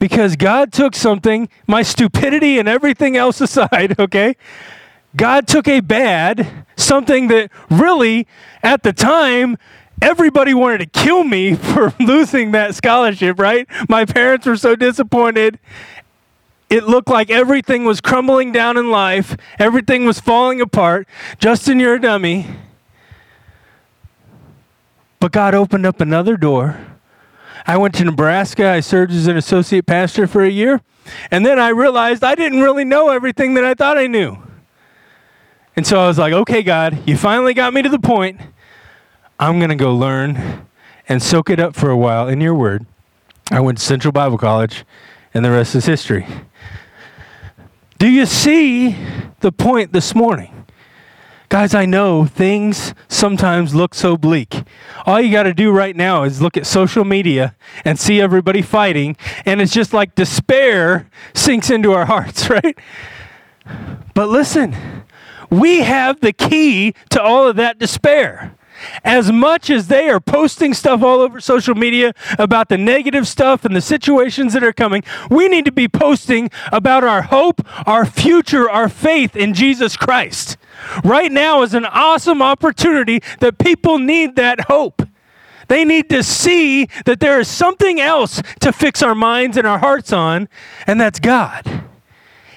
because 0.00 0.34
God 0.34 0.72
took 0.72 0.96
something, 0.96 1.48
my 1.68 1.82
stupidity 1.82 2.58
and 2.58 2.68
everything 2.68 3.16
else 3.16 3.40
aside, 3.48 3.94
okay? 4.00 4.34
God 5.14 5.46
took 5.46 5.68
a 5.68 5.78
bad, 5.78 6.64
something 6.76 7.28
that 7.28 7.52
really, 7.70 8.26
at 8.64 8.82
the 8.82 8.92
time, 8.92 9.56
everybody 10.02 10.52
wanted 10.52 10.78
to 10.78 10.86
kill 10.86 11.22
me 11.22 11.54
for 11.54 11.94
losing 12.00 12.50
that 12.50 12.74
scholarship, 12.74 13.38
right? 13.38 13.68
My 13.88 14.04
parents 14.04 14.46
were 14.46 14.56
so 14.56 14.74
disappointed. 14.74 15.60
It 16.70 16.84
looked 16.84 17.08
like 17.08 17.30
everything 17.30 17.84
was 17.84 18.00
crumbling 18.00 18.52
down 18.52 18.76
in 18.76 18.90
life, 18.90 19.36
everything 19.58 20.04
was 20.04 20.20
falling 20.20 20.60
apart. 20.60 21.08
Justin, 21.38 21.80
you're 21.80 21.94
a 21.94 22.00
dummy. 22.00 22.46
But 25.20 25.32
God 25.32 25.54
opened 25.54 25.86
up 25.86 26.00
another 26.00 26.36
door. 26.36 26.78
I 27.66 27.76
went 27.76 27.94
to 27.96 28.04
Nebraska. 28.04 28.68
I 28.68 28.80
served 28.80 29.12
as 29.12 29.26
an 29.26 29.36
associate 29.36 29.86
pastor 29.86 30.26
for 30.26 30.44
a 30.44 30.48
year. 30.50 30.80
And 31.30 31.44
then 31.44 31.58
I 31.58 31.70
realized 31.70 32.22
I 32.22 32.34
didn't 32.34 32.60
really 32.60 32.84
know 32.84 33.08
everything 33.08 33.54
that 33.54 33.64
I 33.64 33.74
thought 33.74 33.98
I 33.98 34.06
knew. 34.06 34.38
And 35.74 35.86
so 35.86 36.00
I 36.00 36.06
was 36.06 36.18
like, 36.18 36.32
okay, 36.32 36.62
God, 36.62 37.08
you 37.08 37.16
finally 37.16 37.54
got 37.54 37.72
me 37.72 37.82
to 37.82 37.88
the 37.88 37.98
point. 37.98 38.40
I'm 39.38 39.58
going 39.58 39.70
to 39.70 39.76
go 39.76 39.94
learn 39.94 40.66
and 41.08 41.22
soak 41.22 41.50
it 41.50 41.60
up 41.60 41.76
for 41.76 41.90
a 41.90 41.96
while 41.96 42.28
in 42.28 42.40
your 42.40 42.54
word. 42.54 42.86
I 43.50 43.60
went 43.60 43.78
to 43.78 43.84
Central 43.84 44.12
Bible 44.12 44.38
College, 44.38 44.84
and 45.34 45.44
the 45.44 45.50
rest 45.50 45.74
is 45.74 45.86
history. 45.86 46.26
Do 47.98 48.08
you 48.08 48.26
see 48.26 48.96
the 49.40 49.52
point 49.52 49.92
this 49.92 50.14
morning? 50.14 50.66
Guys, 51.48 51.74
I 51.74 51.86
know 51.86 52.26
things 52.26 52.94
sometimes 53.08 53.74
look 53.74 53.94
so 53.94 54.18
bleak. 54.18 54.64
All 55.06 55.18
you 55.18 55.32
got 55.32 55.44
to 55.44 55.54
do 55.54 55.72
right 55.72 55.96
now 55.96 56.24
is 56.24 56.42
look 56.42 56.58
at 56.58 56.66
social 56.66 57.04
media 57.04 57.56
and 57.86 57.98
see 57.98 58.20
everybody 58.20 58.60
fighting, 58.60 59.16
and 59.46 59.62
it's 59.62 59.72
just 59.72 59.94
like 59.94 60.14
despair 60.14 61.08
sinks 61.34 61.70
into 61.70 61.92
our 61.92 62.04
hearts, 62.04 62.50
right? 62.50 62.78
But 64.12 64.28
listen, 64.28 64.76
we 65.48 65.80
have 65.80 66.20
the 66.20 66.34
key 66.34 66.94
to 67.10 67.22
all 67.22 67.48
of 67.48 67.56
that 67.56 67.78
despair. 67.78 68.54
As 69.04 69.32
much 69.32 69.70
as 69.70 69.88
they 69.88 70.08
are 70.08 70.20
posting 70.20 70.74
stuff 70.74 71.02
all 71.02 71.20
over 71.20 71.40
social 71.40 71.74
media 71.74 72.12
about 72.38 72.68
the 72.68 72.78
negative 72.78 73.26
stuff 73.26 73.64
and 73.64 73.74
the 73.74 73.80
situations 73.80 74.52
that 74.52 74.62
are 74.64 74.72
coming, 74.72 75.02
we 75.30 75.48
need 75.48 75.64
to 75.64 75.72
be 75.72 75.88
posting 75.88 76.50
about 76.72 77.04
our 77.04 77.22
hope, 77.22 77.60
our 77.86 78.04
future, 78.04 78.68
our 78.70 78.88
faith 78.88 79.36
in 79.36 79.54
Jesus 79.54 79.96
Christ. 79.96 80.56
Right 81.04 81.32
now 81.32 81.62
is 81.62 81.74
an 81.74 81.84
awesome 81.86 82.42
opportunity 82.42 83.20
that 83.40 83.58
people 83.58 83.98
need 83.98 84.36
that 84.36 84.62
hope. 84.62 85.02
They 85.68 85.84
need 85.84 86.08
to 86.10 86.22
see 86.22 86.86
that 87.04 87.20
there 87.20 87.38
is 87.38 87.48
something 87.48 88.00
else 88.00 88.42
to 88.60 88.72
fix 88.72 89.02
our 89.02 89.14
minds 89.14 89.56
and 89.56 89.66
our 89.66 89.78
hearts 89.78 90.12
on, 90.12 90.48
and 90.86 91.00
that's 91.00 91.20
God. 91.20 91.82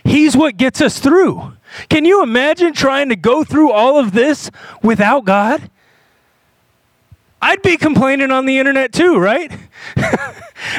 He's 0.04 0.36
what 0.36 0.58
gets 0.58 0.82
us 0.82 1.00
through. 1.00 1.54
Can 1.90 2.06
you 2.06 2.24
imagine 2.24 2.74
trying 2.74 3.10
to 3.10 3.16
go 3.16 3.44
through 3.44 3.72
all 3.72 4.00
of 4.00 4.14
this 4.14 4.50
without 4.82 5.26
God? 5.26 5.70
I'd 7.42 7.62
be 7.62 7.78
complaining 7.78 8.32
on 8.32 8.46
the 8.46 8.60
internet 8.60 8.94
too, 8.94 9.18
right? 9.18 9.52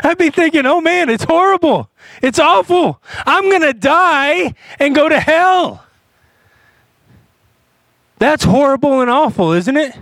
I'd 0.05 0.19
be 0.19 0.31
thinking, 0.31 0.65
oh 0.65 0.81
man, 0.81 1.09
it's 1.09 1.25
horrible. 1.25 1.91
It's 2.23 2.39
awful. 2.39 3.01
I'm 3.27 3.51
going 3.51 3.63
to 3.63 3.73
die 3.73 4.55
and 4.79 4.95
go 4.95 5.09
to 5.09 5.19
hell. 5.19 5.85
That's 8.19 8.45
horrible 8.45 9.01
and 9.01 9.11
awful, 9.11 9.53
isn't 9.53 9.77
it? 9.77 9.99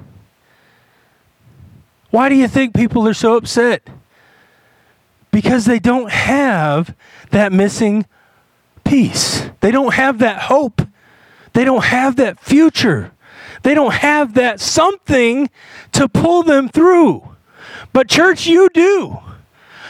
Why 2.11 2.29
do 2.29 2.35
you 2.35 2.49
think 2.49 2.75
people 2.75 3.09
are 3.09 3.15
so 3.15 3.37
upset? 3.37 3.89
Because 5.31 5.65
they 5.65 5.79
don't 5.79 6.11
have 6.11 6.95
that 7.31 7.53
missing 7.53 8.05
piece. 8.85 9.49
They 9.61 9.71
don't 9.71 9.95
have 9.95 10.19
that 10.19 10.43
hope. 10.43 10.83
They 11.55 11.65
don't 11.65 11.85
have 11.85 12.17
that 12.17 12.39
future. 12.41 13.13
They 13.63 13.75
don't 13.75 13.95
have 13.95 14.35
that 14.35 14.61
something 14.61 15.51
to 15.93 16.09
pull 16.09 16.43
them 16.43 16.69
through. 16.69 17.29
But, 17.93 18.09
church, 18.09 18.47
you 18.47 18.69
do. 18.71 19.19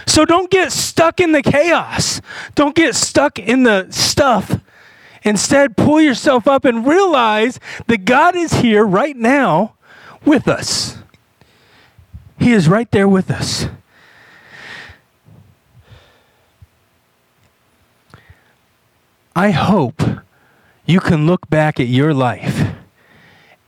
So 0.06 0.24
don't 0.24 0.50
get 0.50 0.72
stuck 0.72 1.20
in 1.20 1.32
the 1.32 1.42
chaos. 1.42 2.20
Don't 2.54 2.74
get 2.74 2.94
stuck 2.94 3.38
in 3.38 3.62
the 3.62 3.86
stuff 3.90 4.60
Instead, 5.22 5.76
pull 5.76 6.00
yourself 6.00 6.48
up 6.48 6.64
and 6.64 6.86
realize 6.86 7.60
that 7.86 8.04
God 8.04 8.34
is 8.34 8.54
here 8.54 8.84
right 8.84 9.16
now 9.16 9.74
with 10.24 10.48
us. 10.48 10.98
He 12.38 12.52
is 12.52 12.68
right 12.68 12.90
there 12.90 13.08
with 13.08 13.30
us. 13.30 13.68
I 19.36 19.50
hope 19.50 20.02
you 20.86 21.00
can 21.00 21.26
look 21.26 21.48
back 21.48 21.78
at 21.78 21.86
your 21.86 22.12
life 22.14 22.59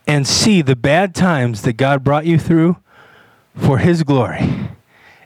and 0.07 0.27
see 0.27 0.63
the 0.63 0.77
bad 0.77 1.15
times 1.15 1.63
that 1.63 1.75
God 1.75 2.03
brought 2.03 2.27
you 2.27 2.39
through 2.39 2.77
for 3.55 3.79
His 3.79 4.03
glory 4.03 4.69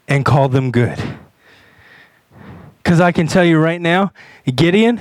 and 0.08 0.24
call 0.24 0.48
them 0.48 0.70
good. 0.70 1.02
Because 2.82 3.00
I 3.00 3.12
can 3.12 3.26
tell 3.26 3.44
you 3.44 3.58
right 3.58 3.80
now, 3.80 4.12
Gideon, 4.54 5.00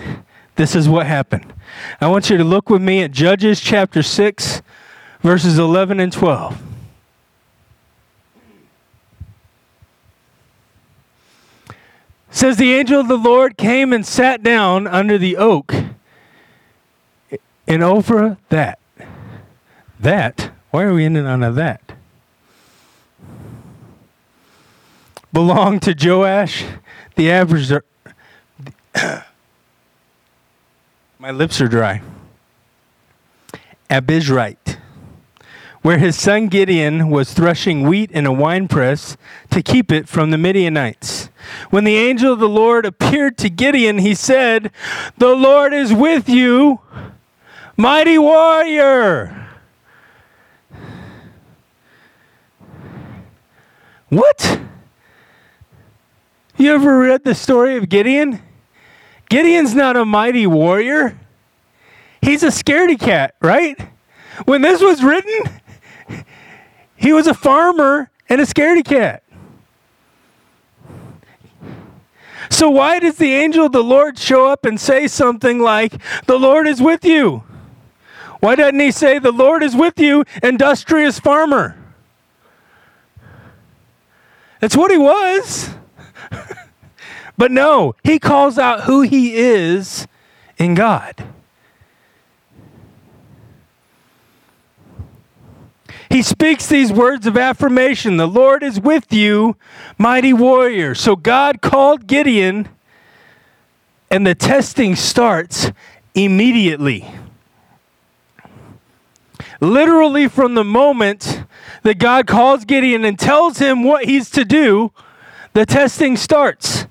this 0.55 0.75
is 0.75 0.89
what 0.89 1.05
happened. 1.05 1.53
I 2.01 2.08
want 2.08 2.29
you 2.29 2.38
to 2.38 2.44
look 2.44 2.70
with 2.70 2.82
me 2.82 3.03
at 3.03 3.12
Judges 3.12 3.60
chapter 3.60 4.01
6, 4.01 4.62
verses 5.22 5.60
11 5.60 6.00
and 6.00 6.12
12. 6.12 6.62
says 12.36 12.58
the 12.58 12.74
angel 12.74 13.00
of 13.00 13.08
the 13.08 13.17
Lord 13.17 13.55
came 13.55 13.94
and 13.94 14.05
sat 14.05 14.44
down 14.44 14.88
under 14.88 15.17
the 15.17 15.38
oak 15.38 15.74
in 17.65 17.79
Ophrah 17.79 18.38
that. 18.50 18.77
That? 20.05 20.51
Why 20.69 20.83
are 20.83 20.93
we 20.93 21.03
ending 21.03 21.25
on 21.25 21.41
a 21.41 21.51
that? 21.53 21.81
Belonged 25.33 25.81
to 25.81 25.95
Joash, 26.00 26.63
the 27.15 27.31
average. 27.31 27.71
My 31.17 31.31
lips 31.31 31.59
are 31.59 31.67
dry. 31.67 32.03
Abiezrite, 33.89 34.77
where 35.81 35.97
his 35.97 36.15
son 36.15 36.50
Gideon 36.50 37.09
was 37.09 37.33
threshing 37.33 37.88
wheat 37.88 38.12
in 38.12 38.27
a 38.27 38.31
winepress 38.31 39.17
to 39.50 39.63
keep 39.63 39.91
it 39.91 40.07
from 40.07 40.29
the 40.29 40.38
Midianites. 40.38 41.29
When 41.71 41.83
the 41.83 41.97
angel 41.97 42.33
of 42.33 42.38
the 42.38 42.47
Lord 42.47 42.85
appeared 42.85 43.39
to 43.39 43.50
Gideon, 43.50 43.97
he 43.97 44.13
said, 44.13 44.69
The 45.17 45.33
Lord 45.33 45.74
is 45.74 45.91
with 45.91 46.29
you, 46.29 46.81
mighty 47.75 48.19
warrior. 48.19 49.44
What? 54.15 54.62
You 56.55 56.74
ever 56.74 57.00
read 57.00 57.25
the 57.25 57.36
story 57.36 57.75
of 57.75 57.89
Gideon? 57.89 58.41
Gideon's 59.29 59.75
not 59.75 59.98
a 59.98 60.05
mighty 60.05 60.48
warrior. 60.48 61.19
He's 62.22 62.41
a 62.41 62.48
scaredy 62.48 62.98
cat, 62.98 63.36
right? 63.41 63.77
When 64.45 64.62
this 64.62 64.81
was 64.81 65.03
written, 65.03 65.60
he 66.95 67.12
was 67.12 67.27
a 67.27 67.34
farmer 67.34 68.10
and 68.29 68.39
a 68.39 68.45
scaredy 68.45 68.86
cat. 68.86 69.22
So, 72.50 72.69
why 72.69 73.00
does 73.00 73.17
the 73.17 73.34
angel 73.34 73.65
of 73.65 73.74
the 73.74 73.84
Lord 73.84 74.17
show 74.17 74.48
up 74.48 74.63
and 74.63 74.79
say 74.79 75.10
something 75.10 75.60
like, 75.60 76.01
The 76.25 76.39
Lord 76.39 76.69
is 76.69 76.81
with 76.81 77.03
you? 77.03 77.43
Why 78.39 78.55
doesn't 78.55 78.79
he 78.79 78.91
say, 78.91 79.19
The 79.19 79.34
Lord 79.34 79.62
is 79.62 79.75
with 79.75 80.00
you, 80.00 80.24
industrious 80.41 81.19
farmer? 81.19 81.75
That's 84.65 84.75
what 84.75 84.89
he 84.89 84.98
was. 84.98 85.69
but 87.38 87.51
no, 87.51 87.93
he 88.03 88.17
calls 88.17 88.57
out 88.57 88.86
who 88.86 89.01
he 89.03 89.36
is 89.36 90.07
in 90.57 90.74
God. 90.74 91.24
He 96.10 96.24
speaks 96.24 96.65
these 96.65 96.91
words 96.91 97.27
of 97.27 97.38
affirmation 97.38 98.17
The 98.17 98.27
Lord 98.27 98.63
is 98.63 98.79
with 98.79 99.13
you, 99.13 99.55
mighty 100.00 100.34
warrior. 100.34 100.95
So 100.95 101.15
God 101.15 101.62
called 101.62 102.07
Gideon, 102.07 102.67
and 104.10 104.25
the 104.25 104.34
testing 104.34 104.95
starts 104.95 105.72
immediately. 106.15 107.07
Literally, 109.62 110.27
from 110.27 110.55
the 110.55 110.63
moment 110.63 111.44
that 111.83 111.97
God 111.97 112.27
calls 112.27 112.65
Gideon 112.65 113.05
and 113.05 113.17
tells 113.17 113.59
him 113.59 113.83
what 113.83 114.05
he's 114.05 114.29
to 114.31 114.45
do, 114.45 114.91
the 115.53 115.65
testing 115.65 116.17
starts. 116.17 116.88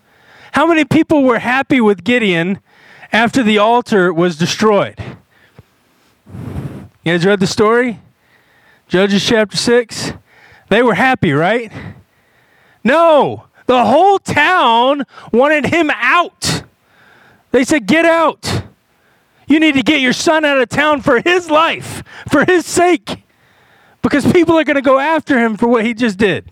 How 0.52 0.66
many 0.66 0.84
people 0.84 1.22
were 1.22 1.40
happy 1.40 1.80
with 1.80 2.04
Gideon 2.04 2.60
after 3.12 3.42
the 3.42 3.58
altar 3.58 4.12
was 4.12 4.36
destroyed? 4.36 4.98
You 7.04 7.12
guys 7.12 7.26
read 7.26 7.40
the 7.40 7.46
story? 7.46 8.00
Judges 8.88 9.24
chapter 9.24 9.56
6. 9.56 10.12
They 10.68 10.82
were 10.82 10.94
happy, 10.94 11.32
right? 11.32 11.72
No, 12.82 13.44
the 13.66 13.84
whole 13.84 14.18
town 14.18 15.04
wanted 15.32 15.66
him 15.66 15.90
out. 15.90 16.62
They 17.50 17.64
said, 17.64 17.86
Get 17.86 18.04
out. 18.04 18.62
You 19.46 19.60
need 19.60 19.74
to 19.74 19.82
get 19.82 20.00
your 20.00 20.12
son 20.12 20.44
out 20.44 20.58
of 20.58 20.68
town 20.68 21.02
for 21.02 21.20
his 21.20 21.50
life, 21.50 22.02
for 22.30 22.44
his 22.44 22.64
sake, 22.64 23.23
because 24.04 24.30
people 24.30 24.58
are 24.58 24.64
going 24.64 24.76
to 24.76 24.82
go 24.82 24.98
after 24.98 25.38
him 25.38 25.56
for 25.56 25.66
what 25.66 25.82
he 25.82 25.94
just 25.94 26.18
did. 26.18 26.50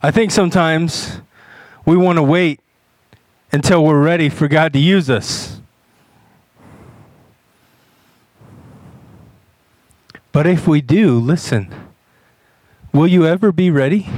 I 0.00 0.12
think 0.12 0.30
sometimes 0.30 1.20
we 1.84 1.96
want 1.96 2.18
to 2.18 2.22
wait 2.22 2.60
until 3.50 3.84
we're 3.84 4.00
ready 4.00 4.28
for 4.28 4.46
God 4.46 4.72
to 4.74 4.78
use 4.78 5.10
us. 5.10 5.60
But 10.30 10.46
if 10.46 10.68
we 10.68 10.80
do, 10.80 11.18
listen, 11.18 11.74
will 12.92 13.08
you 13.08 13.26
ever 13.26 13.50
be 13.50 13.68
ready? 13.72 14.08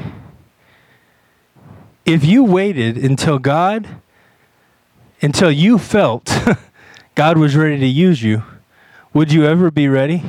If 2.05 2.23
you 2.23 2.45
waited 2.45 2.99
until 2.99 3.39
God, 3.39 3.89
until 5.21 5.51
you 5.51 5.79
felt 5.79 6.31
God 7.15 7.39
was 7.39 7.57
ready 7.57 7.79
to 7.79 7.87
use 7.87 8.23
you, 8.23 8.43
would 9.13 9.33
you 9.33 9.45
ever 9.45 9.71
be 9.71 9.89
ready? 9.89 10.23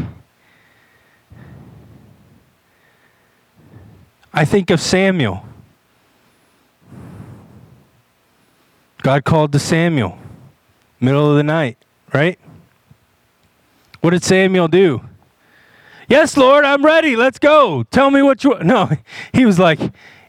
I 4.34 4.46
think 4.46 4.70
of 4.70 4.80
Samuel. 4.80 5.46
God 9.02 9.24
called 9.24 9.52
to 9.54 9.60
Samuel, 9.60 10.18
middle 11.00 11.30
of 11.30 11.38
the 11.38 11.44
night, 11.44 11.78
right? 12.14 12.38
What 14.02 14.12
did 14.12 14.24
Samuel 14.24 14.68
do? 14.68 15.02
Yes, 16.08 16.36
Lord, 16.36 16.66
I'm 16.66 16.84
ready. 16.84 17.16
Let's 17.16 17.38
go. 17.38 17.84
Tell 17.92 18.10
me 18.10 18.22
what 18.22 18.44
you. 18.44 18.58
No, 18.64 18.90
he 19.34 19.46
was 19.46 19.60
like, 19.60 19.80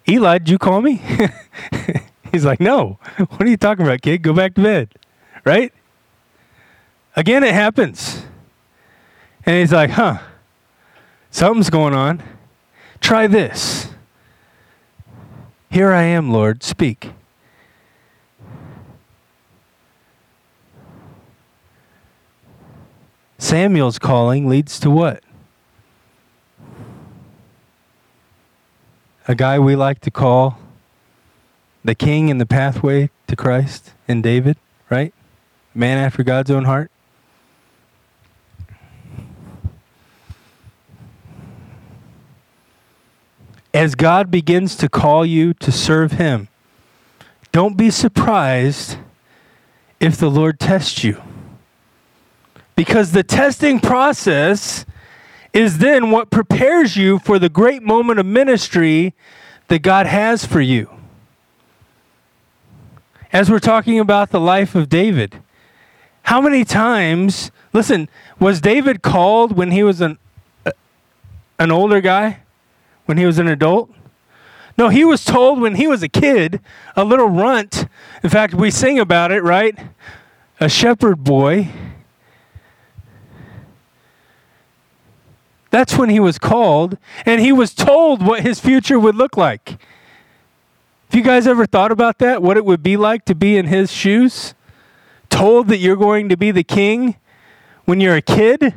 Eli, 0.08 0.38
did 0.38 0.50
you 0.50 0.58
call 0.58 0.82
me? 0.82 1.00
He's 2.32 2.44
like, 2.44 2.60
No. 2.60 2.98
What 3.16 3.42
are 3.42 3.48
you 3.48 3.56
talking 3.56 3.84
about, 3.84 4.02
kid? 4.02 4.22
Go 4.22 4.32
back 4.32 4.54
to 4.54 4.62
bed, 4.62 4.94
right? 5.44 5.72
Again, 7.16 7.42
it 7.42 7.54
happens. 7.54 8.24
And 9.44 9.58
he's 9.58 9.72
like, 9.72 9.90
Huh, 9.90 10.18
something's 11.30 11.70
going 11.70 11.94
on. 11.94 12.22
Try 13.00 13.26
this. 13.26 13.88
Here 15.70 15.92
I 15.92 16.02
am, 16.02 16.32
Lord. 16.32 16.62
Speak. 16.62 17.12
Samuel's 23.38 23.98
calling 23.98 24.48
leads 24.48 24.78
to 24.80 24.90
what? 24.90 25.24
A 29.26 29.34
guy 29.34 29.58
we 29.58 29.76
like 29.76 30.00
to 30.00 30.10
call 30.10 30.58
the 31.84 31.94
king 31.94 32.30
and 32.30 32.40
the 32.40 32.46
pathway 32.46 33.10
to 33.26 33.36
Christ 33.36 33.92
in 34.06 34.22
David, 34.22 34.56
right? 34.90 35.14
Man 35.74 35.98
after 35.98 36.22
God's 36.22 36.50
own 36.50 36.64
heart. 36.64 36.90
As 43.72 43.94
God 43.94 44.30
begins 44.30 44.74
to 44.76 44.88
call 44.88 45.24
you 45.24 45.54
to 45.54 45.70
serve 45.70 46.12
Him, 46.12 46.48
don't 47.52 47.76
be 47.76 47.90
surprised 47.90 48.98
if 50.00 50.16
the 50.16 50.30
Lord 50.30 50.58
tests 50.58 51.04
you. 51.04 51.22
Because 52.74 53.12
the 53.12 53.22
testing 53.22 53.78
process 53.78 54.84
is 55.52 55.78
then 55.78 56.10
what 56.10 56.30
prepares 56.30 56.96
you 56.96 57.18
for 57.20 57.38
the 57.38 57.48
great 57.48 57.82
moment 57.82 58.18
of 58.18 58.26
ministry 58.26 59.14
that 59.68 59.82
God 59.82 60.06
has 60.06 60.44
for 60.44 60.60
you. 60.60 60.90
As 63.32 63.50
we're 63.50 63.60
talking 63.60 64.00
about 64.00 64.30
the 64.30 64.40
life 64.40 64.74
of 64.74 64.88
David, 64.88 65.42
how 66.24 66.40
many 66.40 66.64
times, 66.64 67.50
listen, 67.72 68.08
was 68.38 68.60
David 68.60 69.02
called 69.02 69.56
when 69.56 69.70
he 69.70 69.82
was 69.82 70.00
an, 70.00 70.18
uh, 70.66 70.72
an 71.58 71.70
older 71.70 72.00
guy? 72.00 72.40
When 73.06 73.18
he 73.18 73.26
was 73.26 73.38
an 73.38 73.48
adult? 73.48 73.90
No, 74.76 74.88
he 74.88 75.04
was 75.04 75.24
told 75.24 75.60
when 75.60 75.76
he 75.76 75.86
was 75.86 76.02
a 76.02 76.08
kid, 76.08 76.60
a 76.96 77.04
little 77.04 77.28
runt. 77.28 77.86
In 78.22 78.30
fact, 78.30 78.54
we 78.54 78.70
sing 78.70 78.98
about 78.98 79.30
it, 79.32 79.42
right? 79.42 79.78
A 80.60 80.68
shepherd 80.68 81.22
boy 81.24 81.68
That's 85.70 85.96
when 85.96 86.10
he 86.10 86.20
was 86.20 86.38
called, 86.38 86.98
and 87.24 87.40
he 87.40 87.52
was 87.52 87.74
told 87.74 88.26
what 88.26 88.42
his 88.42 88.60
future 88.60 88.98
would 88.98 89.14
look 89.14 89.36
like. 89.36 89.78
Have 91.10 91.18
you 91.18 91.24
guys 91.24 91.48
ever 91.48 91.66
thought 91.66 91.90
about 91.90 92.18
that? 92.20 92.40
What 92.40 92.56
it 92.56 92.64
would 92.64 92.84
be 92.84 92.96
like 92.96 93.24
to 93.24 93.34
be 93.34 93.56
in 93.56 93.66
his 93.66 93.90
shoes? 93.90 94.54
Told 95.28 95.66
that 95.66 95.78
you're 95.78 95.96
going 95.96 96.28
to 96.28 96.36
be 96.36 96.52
the 96.52 96.62
king 96.62 97.16
when 97.84 98.00
you're 98.00 98.14
a 98.14 98.22
kid? 98.22 98.74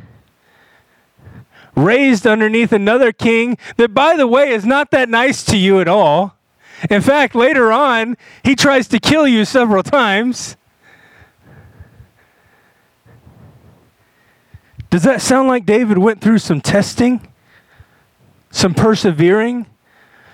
Raised 1.76 2.26
underneath 2.26 2.72
another 2.72 3.12
king 3.12 3.56
that, 3.76 3.94
by 3.94 4.16
the 4.16 4.26
way, 4.26 4.50
is 4.50 4.64
not 4.64 4.90
that 4.90 5.08
nice 5.08 5.44
to 5.44 5.56
you 5.56 5.80
at 5.80 5.86
all. 5.86 6.36
In 6.90 7.02
fact, 7.02 7.36
later 7.36 7.70
on, 7.70 8.16
he 8.42 8.56
tries 8.56 8.88
to 8.88 8.98
kill 8.98 9.28
you 9.28 9.44
several 9.44 9.84
times. 9.84 10.56
Does 14.90 15.04
that 15.04 15.22
sound 15.22 15.46
like 15.46 15.64
David 15.64 15.98
went 15.98 16.20
through 16.20 16.38
some 16.38 16.60
testing? 16.60 17.28
some 18.54 18.72
persevering, 18.72 19.66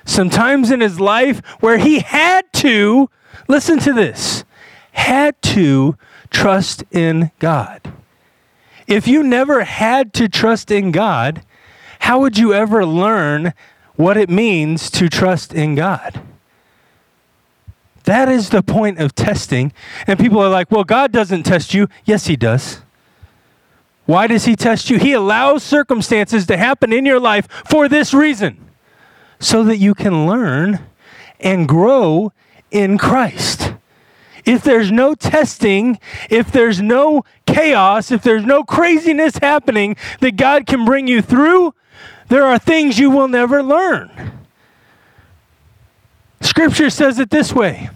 some 0.05 0.31
times 0.31 0.71
in 0.71 0.81
his 0.81 1.01
life 1.01 1.41
where 1.61 1.79
he 1.79 2.01
had 2.01 2.53
to, 2.55 3.11
listen 3.49 3.79
to 3.81 3.93
this, 3.93 4.45
had 4.93 5.41
to 5.43 5.97
trust 6.31 6.85
in 6.91 7.31
God. 7.39 7.93
If 8.87 9.07
you 9.07 9.23
never 9.23 9.63
had 9.65 10.13
to 10.15 10.29
trust 10.29 10.71
in 10.71 10.91
God, 10.91 11.43
how 12.01 12.21
would 12.21 12.39
you 12.39 12.53
ever 12.53 12.85
learn 12.85 13.53
what 13.97 14.17
it 14.17 14.31
means 14.31 14.91
to 14.93 15.09
trust 15.09 15.53
in 15.53 15.75
God? 15.75 16.23
That 18.05 18.29
is 18.29 18.49
the 18.49 18.63
point 18.63 18.99
of 18.99 19.15
testing. 19.15 19.73
And 20.07 20.19
people 20.19 20.41
are 20.41 20.49
like, 20.49 20.71
well, 20.71 20.85
God 20.85 21.13
doesn't 21.13 21.43
test 21.43 21.75
you. 21.75 21.89
Yes, 22.05 22.27
He 22.27 22.35
does. 22.35 22.81
Why 24.07 24.27
does 24.27 24.47
He 24.47 24.57
test 24.57 24.91
you? 24.91 24.99
He 24.99 25.13
allows 25.13 25.63
circumstances 25.63 26.47
to 26.47 26.57
happen 26.57 26.93
in 26.93 27.07
your 27.07 27.21
life 27.21 27.47
for 27.69 27.89
this 27.89 28.13
reason 28.15 28.70
so 29.41 29.65
that 29.65 29.79
you 29.79 29.95
can 29.95 30.27
learn 30.27 30.81
and 31.41 31.67
grow 31.67 32.33
in 32.71 32.99
Christ. 32.99 33.73
If 34.45 34.63
there's 34.63 34.91
no 34.91 35.15
testing, 35.15 35.99
if 36.29 36.53
there's 36.53 36.81
no 36.81 37.25
chaos, 37.47 38.11
if 38.11 38.23
there's 38.23 38.45
no 38.45 38.63
craziness 38.63 39.39
happening 39.39 39.97
that 40.21 40.37
God 40.37 40.67
can 40.67 40.85
bring 40.85 41.07
you 41.07 41.21
through, 41.21 41.75
there 42.29 42.45
are 42.45 42.59
things 42.59 42.99
you 42.99 43.11
will 43.11 43.29
never 43.29 43.63
learn. 43.63 44.11
Scripture 46.41 46.91
says 46.91 47.19
it 47.19 47.31
this 47.31 47.53
way 47.53 47.91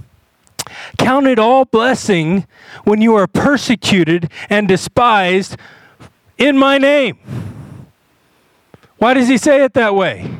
Count 0.98 1.26
it 1.26 1.38
all 1.38 1.64
blessing 1.64 2.46
when 2.84 3.00
you 3.00 3.14
are 3.14 3.26
persecuted 3.26 4.30
and 4.50 4.68
despised 4.68 5.56
in 6.36 6.58
my 6.58 6.78
name. 6.78 7.18
Why 8.98 9.14
does 9.14 9.28
he 9.28 9.38
say 9.38 9.64
it 9.64 9.74
that 9.74 9.94
way? 9.94 10.30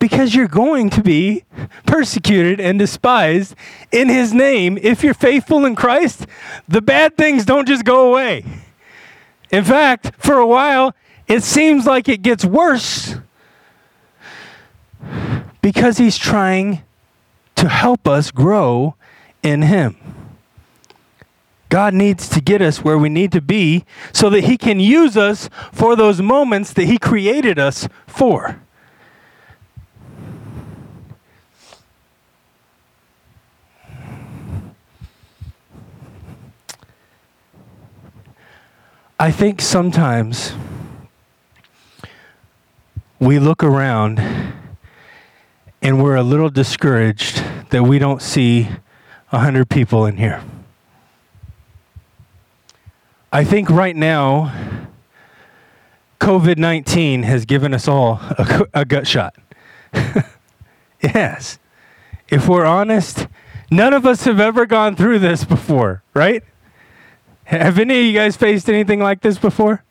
Because 0.00 0.34
you're 0.34 0.48
going 0.48 0.90
to 0.90 1.02
be 1.02 1.44
persecuted 1.86 2.58
and 2.58 2.78
despised 2.78 3.54
in 3.92 4.08
his 4.08 4.34
name. 4.34 4.76
If 4.82 5.04
you're 5.04 5.14
faithful 5.14 5.64
in 5.64 5.76
Christ, 5.76 6.26
the 6.66 6.82
bad 6.82 7.16
things 7.16 7.44
don't 7.44 7.68
just 7.68 7.84
go 7.84 8.10
away. 8.10 8.44
In 9.52 9.62
fact, 9.62 10.12
for 10.18 10.38
a 10.38 10.46
while, 10.46 10.96
it 11.28 11.44
seems 11.44 11.86
like 11.86 12.08
it 12.08 12.22
gets 12.22 12.44
worse 12.44 13.16
because 15.62 15.98
he's 15.98 16.18
trying 16.18 16.82
to 17.54 17.68
help 17.68 18.08
us 18.08 18.32
grow 18.32 18.96
in 19.42 19.62
him. 19.62 19.96
God 21.70 21.94
needs 21.94 22.28
to 22.30 22.40
get 22.40 22.60
us 22.60 22.82
where 22.82 22.98
we 22.98 23.08
need 23.08 23.30
to 23.32 23.40
be 23.40 23.84
so 24.12 24.28
that 24.30 24.44
He 24.44 24.58
can 24.58 24.80
use 24.80 25.16
us 25.16 25.48
for 25.72 25.96
those 25.96 26.20
moments 26.20 26.72
that 26.74 26.86
He 26.86 26.98
created 26.98 27.58
us 27.58 27.88
for. 28.08 28.60
I 39.20 39.30
think 39.30 39.60
sometimes 39.60 40.54
we 43.18 43.38
look 43.38 43.62
around 43.62 44.18
and 45.82 46.02
we're 46.02 46.16
a 46.16 46.22
little 46.22 46.48
discouraged 46.48 47.44
that 47.68 47.82
we 47.82 47.98
don't 47.98 48.22
see 48.22 48.70
100 49.28 49.68
people 49.68 50.06
in 50.06 50.16
here. 50.16 50.42
I 53.30 53.44
think 53.44 53.68
right 53.68 53.94
now, 53.94 54.54
COVID 56.18 56.56
19 56.56 57.24
has 57.24 57.44
given 57.44 57.74
us 57.74 57.86
all 57.86 58.22
a, 58.22 58.66
a 58.72 58.84
gut 58.86 59.06
shot. 59.06 59.34
yes. 61.02 61.58
If 62.30 62.48
we're 62.48 62.64
honest, 62.64 63.26
none 63.70 63.92
of 63.92 64.06
us 64.06 64.24
have 64.24 64.40
ever 64.40 64.64
gone 64.64 64.96
through 64.96 65.18
this 65.18 65.44
before, 65.44 66.02
right? 66.14 66.42
Have 67.50 67.80
any 67.80 67.98
of 67.98 68.04
you 68.04 68.12
guys 68.12 68.36
faced 68.36 68.68
anything 68.68 69.00
like 69.00 69.22
this 69.22 69.36
before? 69.36 69.82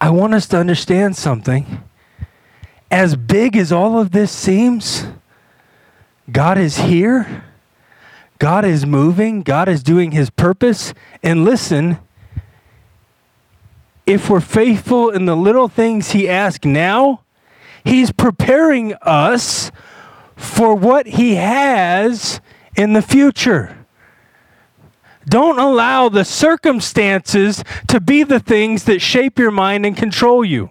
I 0.00 0.10
want 0.10 0.34
us 0.34 0.48
to 0.48 0.58
understand 0.58 1.14
something. 1.14 1.84
As 2.90 3.14
big 3.14 3.56
as 3.56 3.70
all 3.70 4.00
of 4.00 4.10
this 4.10 4.32
seems, 4.32 5.06
God 6.28 6.58
is 6.58 6.78
here. 6.78 7.44
God 8.40 8.64
is 8.64 8.84
moving. 8.84 9.42
God 9.42 9.68
is 9.68 9.84
doing 9.84 10.10
his 10.10 10.28
purpose. 10.28 10.92
And 11.22 11.44
listen, 11.44 11.98
if 14.04 14.28
we're 14.28 14.40
faithful 14.40 15.08
in 15.08 15.26
the 15.26 15.36
little 15.36 15.68
things 15.68 16.10
he 16.10 16.28
asks 16.28 16.66
now, 16.66 17.20
he's 17.84 18.10
preparing 18.10 18.94
us 19.02 19.70
for 20.34 20.74
what 20.74 21.06
he 21.06 21.36
has 21.36 22.40
in 22.74 22.92
the 22.92 23.02
future. 23.02 23.81
Don't 25.26 25.58
allow 25.58 26.08
the 26.08 26.24
circumstances 26.24 27.62
to 27.88 28.00
be 28.00 28.22
the 28.22 28.40
things 28.40 28.84
that 28.84 29.00
shape 29.00 29.38
your 29.38 29.50
mind 29.50 29.86
and 29.86 29.96
control 29.96 30.44
you. 30.44 30.70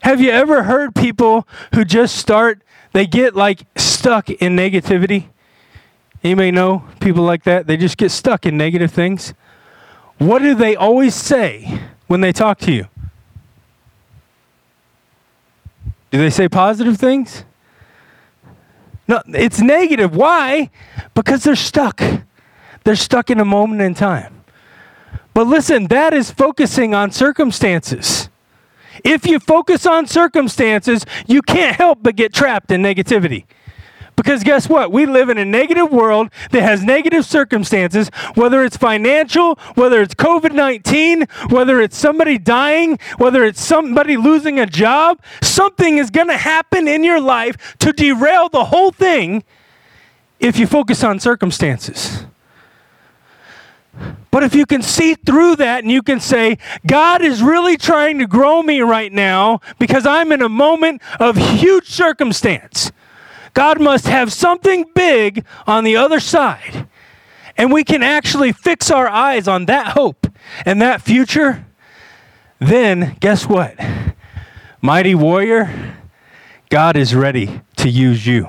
Have 0.00 0.20
you 0.20 0.30
ever 0.30 0.64
heard 0.64 0.94
people 0.94 1.46
who 1.74 1.84
just 1.84 2.16
start, 2.16 2.62
they 2.92 3.06
get 3.06 3.34
like 3.34 3.60
stuck 3.76 4.30
in 4.30 4.56
negativity? 4.56 5.26
Anybody 6.22 6.50
know 6.50 6.84
people 7.00 7.22
like 7.22 7.44
that? 7.44 7.66
They 7.66 7.76
just 7.76 7.96
get 7.96 8.10
stuck 8.10 8.46
in 8.46 8.56
negative 8.56 8.90
things. 8.90 9.34
What 10.18 10.40
do 10.40 10.54
they 10.54 10.74
always 10.74 11.14
say 11.14 11.80
when 12.06 12.20
they 12.20 12.32
talk 12.32 12.58
to 12.60 12.72
you? 12.72 12.86
Do 16.10 16.18
they 16.18 16.30
say 16.30 16.48
positive 16.48 16.96
things? 16.96 17.44
No, 19.06 19.22
it's 19.28 19.60
negative. 19.60 20.16
Why? 20.16 20.70
Because 21.14 21.44
they're 21.44 21.54
stuck. 21.54 22.02
They're 22.86 22.94
stuck 22.94 23.30
in 23.30 23.40
a 23.40 23.44
moment 23.44 23.82
in 23.82 23.94
time. 23.94 24.44
But 25.34 25.48
listen, 25.48 25.88
that 25.88 26.14
is 26.14 26.30
focusing 26.30 26.94
on 26.94 27.10
circumstances. 27.10 28.28
If 29.02 29.26
you 29.26 29.40
focus 29.40 29.86
on 29.86 30.06
circumstances, 30.06 31.04
you 31.26 31.42
can't 31.42 31.74
help 31.74 31.98
but 32.00 32.14
get 32.14 32.32
trapped 32.32 32.70
in 32.70 32.82
negativity. 32.82 33.44
Because 34.14 34.44
guess 34.44 34.68
what? 34.68 34.92
We 34.92 35.04
live 35.04 35.30
in 35.30 35.36
a 35.36 35.44
negative 35.44 35.90
world 35.90 36.30
that 36.52 36.62
has 36.62 36.84
negative 36.84 37.26
circumstances, 37.26 38.08
whether 38.36 38.62
it's 38.62 38.76
financial, 38.76 39.56
whether 39.74 40.00
it's 40.00 40.14
COVID 40.14 40.52
19, 40.52 41.26
whether 41.50 41.80
it's 41.80 41.96
somebody 41.96 42.38
dying, 42.38 43.00
whether 43.18 43.42
it's 43.42 43.60
somebody 43.60 44.16
losing 44.16 44.60
a 44.60 44.66
job. 44.66 45.20
Something 45.42 45.98
is 45.98 46.10
going 46.10 46.28
to 46.28 46.36
happen 46.36 46.86
in 46.86 47.02
your 47.02 47.20
life 47.20 47.76
to 47.80 47.92
derail 47.92 48.48
the 48.48 48.66
whole 48.66 48.92
thing 48.92 49.42
if 50.38 50.56
you 50.56 50.68
focus 50.68 51.02
on 51.02 51.18
circumstances. 51.18 52.26
But 54.30 54.42
if 54.42 54.54
you 54.54 54.66
can 54.66 54.82
see 54.82 55.14
through 55.14 55.56
that 55.56 55.82
and 55.82 55.90
you 55.90 56.02
can 56.02 56.20
say, 56.20 56.58
God 56.86 57.22
is 57.22 57.42
really 57.42 57.76
trying 57.76 58.18
to 58.18 58.26
grow 58.26 58.62
me 58.62 58.80
right 58.80 59.12
now 59.12 59.60
because 59.78 60.04
I'm 60.04 60.30
in 60.32 60.42
a 60.42 60.48
moment 60.48 61.00
of 61.18 61.36
huge 61.36 61.88
circumstance. 61.88 62.92
God 63.54 63.80
must 63.80 64.06
have 64.06 64.32
something 64.32 64.84
big 64.94 65.46
on 65.66 65.84
the 65.84 65.96
other 65.96 66.20
side. 66.20 66.86
And 67.56 67.72
we 67.72 67.84
can 67.84 68.02
actually 68.02 68.52
fix 68.52 68.90
our 68.90 69.08
eyes 69.08 69.48
on 69.48 69.64
that 69.66 69.96
hope 69.96 70.26
and 70.66 70.82
that 70.82 71.00
future. 71.00 71.64
Then, 72.58 73.16
guess 73.20 73.46
what? 73.46 73.74
Mighty 74.82 75.14
warrior, 75.14 75.96
God 76.68 76.96
is 76.96 77.14
ready 77.14 77.62
to 77.76 77.88
use 77.88 78.26
you 78.26 78.48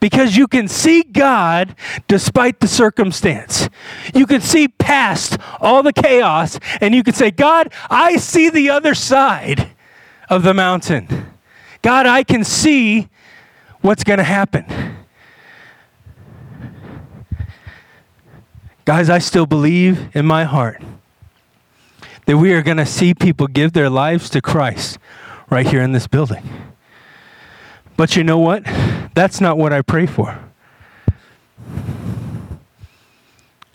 because 0.00 0.36
you 0.36 0.46
can 0.46 0.68
see 0.68 1.02
God 1.02 1.74
despite 2.06 2.60
the 2.60 2.68
circumstance. 2.68 3.68
You 4.14 4.26
can 4.26 4.40
see 4.40 4.68
past 4.68 5.38
all 5.60 5.82
the 5.82 5.92
chaos 5.92 6.58
and 6.80 6.94
you 6.94 7.02
can 7.02 7.14
say, 7.14 7.30
God, 7.30 7.72
I 7.90 8.16
see 8.16 8.50
the 8.50 8.70
other 8.70 8.94
side 8.94 9.70
of 10.28 10.42
the 10.42 10.54
mountain. 10.54 11.26
God, 11.82 12.06
I 12.06 12.22
can 12.22 12.44
see 12.44 13.08
what's 13.80 14.04
going 14.04 14.18
to 14.18 14.24
happen. 14.24 14.64
Guys, 18.84 19.10
I 19.10 19.18
still 19.18 19.46
believe 19.46 20.16
in 20.16 20.24
my 20.24 20.44
heart 20.44 20.82
that 22.26 22.38
we 22.38 22.52
are 22.52 22.62
going 22.62 22.76
to 22.76 22.86
see 22.86 23.14
people 23.14 23.46
give 23.46 23.72
their 23.72 23.90
lives 23.90 24.30
to 24.30 24.40
Christ 24.40 24.98
right 25.50 25.66
here 25.66 25.82
in 25.82 25.92
this 25.92 26.06
building. 26.06 26.67
But 27.98 28.14
you 28.14 28.22
know 28.22 28.38
what? 28.38 28.62
That's 29.14 29.40
not 29.40 29.58
what 29.58 29.72
I 29.72 29.82
pray 29.82 30.06
for. 30.06 30.38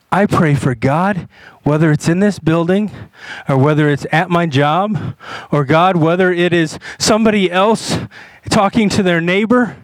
I 0.09 0.25
pray 0.27 0.55
for 0.55 0.73
God, 0.73 1.27
whether 1.63 1.91
it's 1.91 2.07
in 2.07 2.21
this 2.21 2.39
building 2.39 2.89
or 3.49 3.57
whether 3.57 3.89
it's 3.89 4.05
at 4.13 4.29
my 4.29 4.45
job, 4.45 5.17
or 5.51 5.65
God, 5.65 5.97
whether 5.97 6.31
it 6.31 6.53
is 6.53 6.79
somebody 6.97 7.51
else 7.51 7.97
talking 8.49 8.88
to 8.91 9.03
their 9.03 9.19
neighbor. 9.19 9.75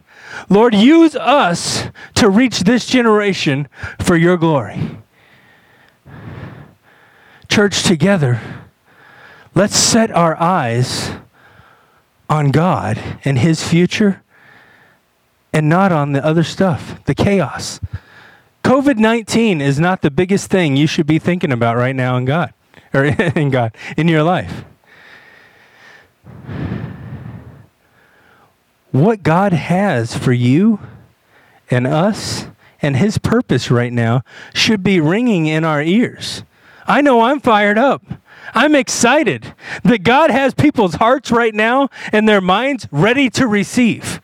Lord, 0.48 0.74
use 0.74 1.18
us 1.18 1.90
to 2.16 2.30
reach 2.30 2.62
this 2.62 2.86
generation 2.86 3.68
for 4.00 4.16
your 4.16 4.38
glory. 4.38 5.00
Church, 7.50 7.84
together, 7.84 8.40
let's 9.54 9.76
set 9.76 10.12
our 10.12 10.40
eyes 10.40 11.12
on 12.30 12.52
God 12.52 13.20
and 13.26 13.40
His 13.40 13.68
future 13.68 14.22
and 15.54 15.70
not 15.70 15.92
on 15.92 16.12
the 16.12 16.26
other 16.26 16.44
stuff, 16.44 17.04
the 17.06 17.16
chaos. 17.16 17.80
COVID 18.64 18.98
19 18.98 19.62
is 19.62 19.80
not 19.80 20.02
the 20.02 20.12
biggest 20.12 20.50
thing 20.50 20.76
you 20.76 20.88
should 20.88 21.08
be 21.08 21.20
thinking 21.20 21.52
about 21.52 21.78
right 21.78 21.96
now 21.96 22.18
in 22.18 22.26
God, 22.26 22.54
or 22.94 23.06
in 23.36 23.50
God, 23.50 23.76
in 23.98 24.08
your 24.08 24.24
life. 24.24 24.64
What 28.92 29.24
God 29.24 29.54
has 29.54 30.18
for 30.18 30.34
you 30.34 30.80
and 31.70 31.86
us 31.86 32.48
and 32.82 32.98
His 32.98 33.18
purpose 33.18 33.70
right 33.70 33.94
now 33.94 34.24
should 34.54 34.84
be 34.84 35.00
ringing 35.00 35.46
in 35.46 35.64
our 35.64 35.82
ears. 35.82 36.44
I 36.88 37.02
know 37.02 37.22
I'm 37.22 37.40
fired 37.40 37.78
up. 37.78 38.04
I'm 38.54 38.74
excited 38.74 39.54
that 39.84 40.04
God 40.04 40.32
has 40.32 40.56
people's 40.56 40.96
hearts 40.96 41.30
right 41.30 41.54
now 41.54 41.90
and 42.12 42.28
their 42.28 42.42
minds 42.42 42.88
ready 42.92 43.30
to 43.32 43.48
receive. 43.48 44.22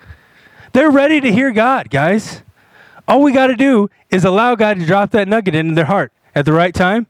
They're 0.76 0.92
ready 0.92 1.22
to 1.22 1.32
hear 1.32 1.52
God, 1.52 1.90
guys. 1.90 2.44
All 3.08 3.22
we 3.22 3.32
got 3.32 3.48
to 3.48 3.56
do 3.56 3.90
is 4.10 4.26
allow 4.26 4.56
God 4.56 4.78
to 4.78 4.86
drop 4.86 5.12
that 5.12 5.26
nugget 5.26 5.56
into 5.56 5.74
their 5.74 5.86
heart 5.86 6.12
at 6.36 6.44
the 6.44 6.52
right 6.52 6.76
time. 6.76 7.08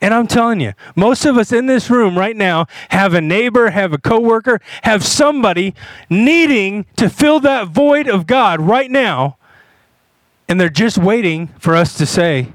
And 0.00 0.14
I'm 0.14 0.26
telling 0.26 0.58
you, 0.58 0.72
most 0.96 1.26
of 1.26 1.36
us 1.36 1.52
in 1.52 1.66
this 1.66 1.90
room 1.90 2.16
right 2.16 2.34
now 2.34 2.64
have 2.88 3.12
a 3.12 3.20
neighbor, 3.20 3.68
have 3.68 3.92
a 3.92 3.98
coworker, 3.98 4.58
have 4.84 5.04
somebody 5.04 5.74
needing 6.08 6.86
to 6.96 7.10
fill 7.10 7.40
that 7.40 7.68
void 7.68 8.08
of 8.08 8.26
God 8.26 8.58
right 8.62 8.90
now. 8.90 9.36
And 10.48 10.58
they're 10.58 10.70
just 10.70 10.96
waiting 10.96 11.48
for 11.58 11.76
us 11.76 11.92
to 11.98 12.06
say, 12.06 12.54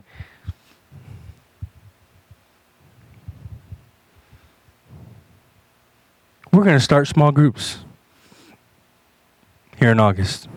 We're 6.52 6.64
going 6.64 6.76
to 6.76 6.84
start 6.84 7.08
small 7.08 7.32
groups 7.32 7.85
here 9.78 9.92
in 9.92 10.00
August. 10.00 10.48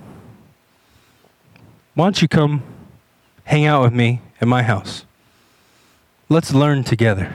Why 1.94 2.06
don't 2.06 2.22
you 2.22 2.28
come 2.28 2.62
hang 3.44 3.66
out 3.66 3.82
with 3.82 3.92
me 3.92 4.20
at 4.40 4.48
my 4.48 4.62
house? 4.62 5.04
Let's 6.28 6.52
learn 6.52 6.84
together. 6.84 7.34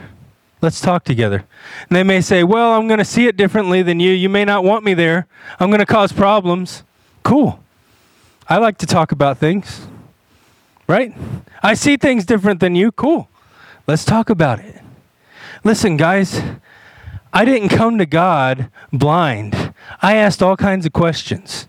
Let's 0.62 0.80
talk 0.80 1.04
together. 1.04 1.44
And 1.88 1.96
they 1.96 2.02
may 2.02 2.20
say, 2.20 2.42
Well, 2.44 2.72
I'm 2.72 2.86
going 2.88 2.98
to 2.98 3.04
see 3.04 3.26
it 3.26 3.36
differently 3.36 3.82
than 3.82 4.00
you. 4.00 4.12
You 4.12 4.28
may 4.28 4.44
not 4.44 4.64
want 4.64 4.84
me 4.84 4.94
there. 4.94 5.26
I'm 5.60 5.68
going 5.68 5.80
to 5.80 5.86
cause 5.86 6.12
problems. 6.12 6.84
Cool. 7.22 7.60
I 8.48 8.58
like 8.58 8.78
to 8.78 8.86
talk 8.86 9.12
about 9.12 9.38
things, 9.38 9.86
right? 10.86 11.14
I 11.62 11.74
see 11.74 11.96
things 11.96 12.24
different 12.24 12.60
than 12.60 12.74
you. 12.74 12.92
Cool. 12.92 13.28
Let's 13.86 14.04
talk 14.04 14.30
about 14.30 14.60
it. 14.60 14.80
Listen, 15.64 15.96
guys, 15.96 16.40
I 17.32 17.44
didn't 17.44 17.70
come 17.70 17.98
to 17.98 18.06
God 18.06 18.70
blind. 18.92 19.74
I 20.00 20.16
asked 20.16 20.42
all 20.42 20.56
kinds 20.56 20.86
of 20.86 20.92
questions. 20.92 21.68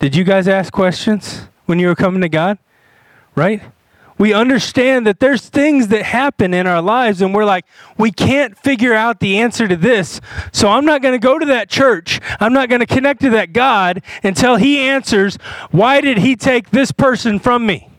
Did 0.00 0.16
you 0.16 0.24
guys 0.24 0.48
ask 0.48 0.72
questions 0.72 1.42
when 1.66 1.78
you 1.78 1.86
were 1.86 1.94
coming 1.94 2.22
to 2.22 2.28
God? 2.28 2.58
Right? 3.34 3.62
We 4.16 4.32
understand 4.32 5.06
that 5.06 5.20
there's 5.20 5.48
things 5.48 5.88
that 5.88 6.02
happen 6.02 6.52
in 6.54 6.66
our 6.66 6.80
lives, 6.80 7.22
and 7.22 7.34
we're 7.34 7.44
like, 7.44 7.66
we 7.98 8.10
can't 8.10 8.58
figure 8.58 8.94
out 8.94 9.20
the 9.20 9.38
answer 9.38 9.68
to 9.68 9.76
this. 9.76 10.20
So 10.52 10.68
I'm 10.68 10.86
not 10.86 11.02
going 11.02 11.12
to 11.12 11.18
go 11.18 11.38
to 11.38 11.46
that 11.46 11.68
church. 11.68 12.18
I'm 12.40 12.54
not 12.54 12.70
going 12.70 12.80
to 12.80 12.86
connect 12.86 13.20
to 13.20 13.30
that 13.30 13.52
God 13.52 14.02
until 14.22 14.56
He 14.56 14.78
answers, 14.78 15.36
why 15.70 16.00
did 16.00 16.18
He 16.18 16.34
take 16.34 16.70
this 16.70 16.92
person 16.92 17.38
from 17.38 17.66
me? 17.66 17.90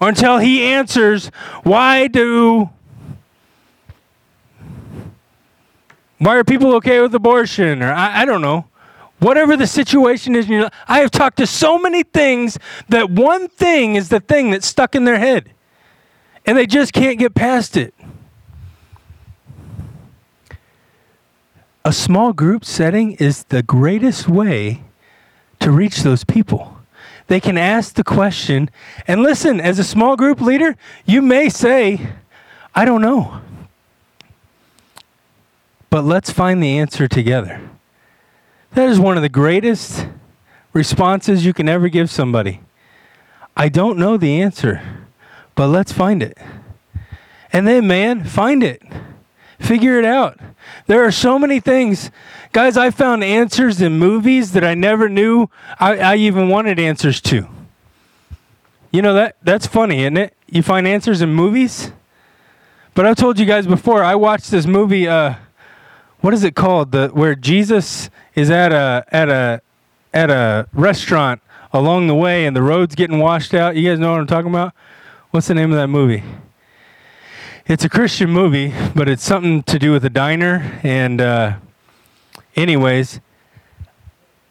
Or 0.00 0.08
until 0.08 0.38
He 0.38 0.62
answers, 0.62 1.28
why 1.62 2.08
do 2.08 2.70
Why 6.18 6.36
are 6.36 6.44
people 6.44 6.74
okay 6.76 7.00
with 7.00 7.14
abortion? 7.14 7.82
Or 7.82 7.92
I, 7.92 8.22
I 8.22 8.24
don't 8.24 8.40
know. 8.40 8.66
Whatever 9.18 9.56
the 9.56 9.66
situation 9.66 10.34
is, 10.36 10.48
you 10.48 10.60
know, 10.60 10.68
I 10.86 11.00
have 11.00 11.10
talked 11.10 11.38
to 11.38 11.46
so 11.46 11.78
many 11.78 12.02
things 12.02 12.58
that 12.88 13.10
one 13.10 13.48
thing 13.48 13.94
is 13.94 14.10
the 14.10 14.20
thing 14.20 14.50
that's 14.50 14.66
stuck 14.66 14.94
in 14.94 15.04
their 15.04 15.18
head. 15.18 15.50
And 16.44 16.56
they 16.56 16.66
just 16.66 16.92
can't 16.92 17.18
get 17.18 17.34
past 17.34 17.76
it. 17.76 17.94
A 21.84 21.92
small 21.92 22.32
group 22.32 22.64
setting 22.64 23.12
is 23.12 23.44
the 23.44 23.62
greatest 23.62 24.28
way 24.28 24.82
to 25.60 25.70
reach 25.70 26.02
those 26.02 26.24
people. 26.24 26.76
They 27.28 27.40
can 27.40 27.56
ask 27.56 27.94
the 27.94 28.04
question, 28.04 28.70
and 29.08 29.22
listen, 29.22 29.60
as 29.60 29.78
a 29.78 29.84
small 29.84 30.16
group 30.16 30.40
leader, 30.40 30.76
you 31.04 31.22
may 31.22 31.48
say, 31.48 32.08
I 32.74 32.84
don't 32.84 33.02
know. 33.02 33.40
But 35.90 36.02
let's 36.02 36.30
find 36.30 36.62
the 36.62 36.78
answer 36.78 37.08
together. 37.08 37.65
That 38.76 38.90
is 38.90 39.00
one 39.00 39.16
of 39.16 39.22
the 39.22 39.30
greatest 39.30 40.06
responses 40.74 41.46
you 41.46 41.54
can 41.54 41.66
ever 41.66 41.88
give 41.88 42.10
somebody. 42.10 42.60
I 43.56 43.70
don't 43.70 43.96
know 43.96 44.18
the 44.18 44.42
answer, 44.42 44.82
but 45.54 45.68
let's 45.68 45.92
find 45.92 46.22
it. 46.22 46.36
And 47.54 47.66
then, 47.66 47.86
man, 47.86 48.24
find 48.24 48.62
it. 48.62 48.82
Figure 49.58 49.98
it 49.98 50.04
out. 50.04 50.38
There 50.88 51.02
are 51.02 51.10
so 51.10 51.38
many 51.38 51.58
things. 51.58 52.10
Guys, 52.52 52.76
I 52.76 52.90
found 52.90 53.24
answers 53.24 53.80
in 53.80 53.98
movies 53.98 54.52
that 54.52 54.62
I 54.62 54.74
never 54.74 55.08
knew 55.08 55.48
I, 55.80 55.96
I 55.96 56.16
even 56.16 56.50
wanted 56.50 56.78
answers 56.78 57.22
to. 57.22 57.48
You 58.90 59.00
know 59.00 59.14
that 59.14 59.36
that's 59.42 59.66
funny, 59.66 60.02
isn't 60.02 60.18
it? 60.18 60.34
You 60.48 60.62
find 60.62 60.86
answers 60.86 61.22
in 61.22 61.32
movies? 61.32 61.92
But 62.92 63.06
I've 63.06 63.16
told 63.16 63.38
you 63.38 63.46
guys 63.46 63.66
before, 63.66 64.04
I 64.04 64.16
watched 64.16 64.50
this 64.50 64.66
movie 64.66 65.08
uh, 65.08 65.36
what 66.26 66.34
is 66.34 66.42
it 66.42 66.56
called? 66.56 66.90
The 66.90 67.06
where 67.10 67.36
Jesus 67.36 68.10
is 68.34 68.50
at 68.50 68.72
a 68.72 69.04
at 69.12 69.28
a 69.28 69.62
at 70.12 70.28
a 70.28 70.66
restaurant 70.72 71.40
along 71.72 72.08
the 72.08 72.16
way 72.16 72.46
and 72.46 72.56
the 72.56 72.64
road's 72.64 72.96
getting 72.96 73.20
washed 73.20 73.54
out. 73.54 73.76
You 73.76 73.88
guys 73.88 74.00
know 74.00 74.10
what 74.10 74.18
I'm 74.18 74.26
talking 74.26 74.50
about? 74.50 74.72
What's 75.30 75.46
the 75.46 75.54
name 75.54 75.70
of 75.70 75.78
that 75.78 75.86
movie? 75.86 76.24
It's 77.68 77.84
a 77.84 77.88
Christian 77.88 78.30
movie, 78.30 78.74
but 78.92 79.08
it's 79.08 79.22
something 79.22 79.62
to 79.62 79.78
do 79.78 79.92
with 79.92 80.04
a 80.04 80.10
diner. 80.10 80.80
And, 80.82 81.20
uh, 81.20 81.58
anyways, 82.56 83.20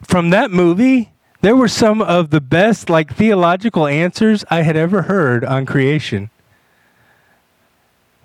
from 0.01 0.29
that 0.29 0.51
movie, 0.51 1.11
there 1.41 1.57
were 1.57 1.67
some 1.67 2.01
of 2.01 2.29
the 2.29 2.39
best, 2.39 2.89
like, 2.89 3.13
theological 3.13 3.85
answers 3.85 4.45
I 4.49 4.61
had 4.61 4.77
ever 4.77 5.03
heard 5.03 5.43
on 5.43 5.65
creation 5.65 6.29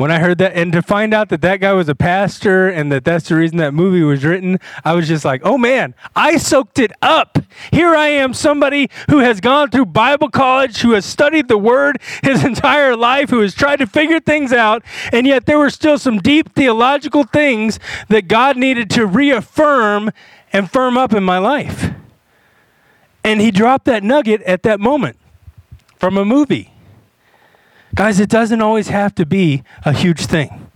when 0.00 0.10
I 0.10 0.18
heard 0.18 0.38
that, 0.38 0.54
and 0.54 0.72
to 0.72 0.80
find 0.80 1.12
out 1.12 1.28
that 1.28 1.42
that 1.42 1.58
guy 1.58 1.74
was 1.74 1.86
a 1.90 1.94
pastor 1.94 2.70
and 2.70 2.90
that 2.90 3.04
that's 3.04 3.28
the 3.28 3.34
reason 3.34 3.58
that 3.58 3.74
movie 3.74 4.02
was 4.02 4.24
written, 4.24 4.58
I 4.82 4.94
was 4.94 5.06
just 5.06 5.26
like, 5.26 5.42
oh 5.44 5.58
man, 5.58 5.94
I 6.16 6.38
soaked 6.38 6.78
it 6.78 6.90
up. 7.02 7.36
Here 7.70 7.94
I 7.94 8.06
am, 8.06 8.32
somebody 8.32 8.88
who 9.10 9.18
has 9.18 9.42
gone 9.42 9.68
through 9.68 9.84
Bible 9.84 10.30
college, 10.30 10.78
who 10.80 10.92
has 10.92 11.04
studied 11.04 11.48
the 11.48 11.58
Word 11.58 12.00
his 12.22 12.42
entire 12.46 12.96
life, 12.96 13.28
who 13.28 13.40
has 13.40 13.52
tried 13.52 13.76
to 13.80 13.86
figure 13.86 14.20
things 14.20 14.54
out, 14.54 14.82
and 15.12 15.26
yet 15.26 15.44
there 15.44 15.58
were 15.58 15.68
still 15.68 15.98
some 15.98 16.16
deep 16.16 16.54
theological 16.54 17.24
things 17.24 17.78
that 18.08 18.26
God 18.26 18.56
needed 18.56 18.88
to 18.92 19.04
reaffirm 19.04 20.12
and 20.50 20.70
firm 20.70 20.96
up 20.96 21.12
in 21.12 21.24
my 21.24 21.36
life. 21.36 21.90
And 23.22 23.42
He 23.42 23.50
dropped 23.50 23.84
that 23.84 24.02
nugget 24.02 24.40
at 24.44 24.62
that 24.62 24.80
moment 24.80 25.18
from 25.98 26.16
a 26.16 26.24
movie. 26.24 26.72
Guys, 27.94 28.20
it 28.20 28.28
doesn't 28.28 28.60
always 28.60 28.88
have 28.88 29.14
to 29.16 29.26
be 29.26 29.62
a 29.84 29.92
huge 29.92 30.26
thing. 30.26 30.68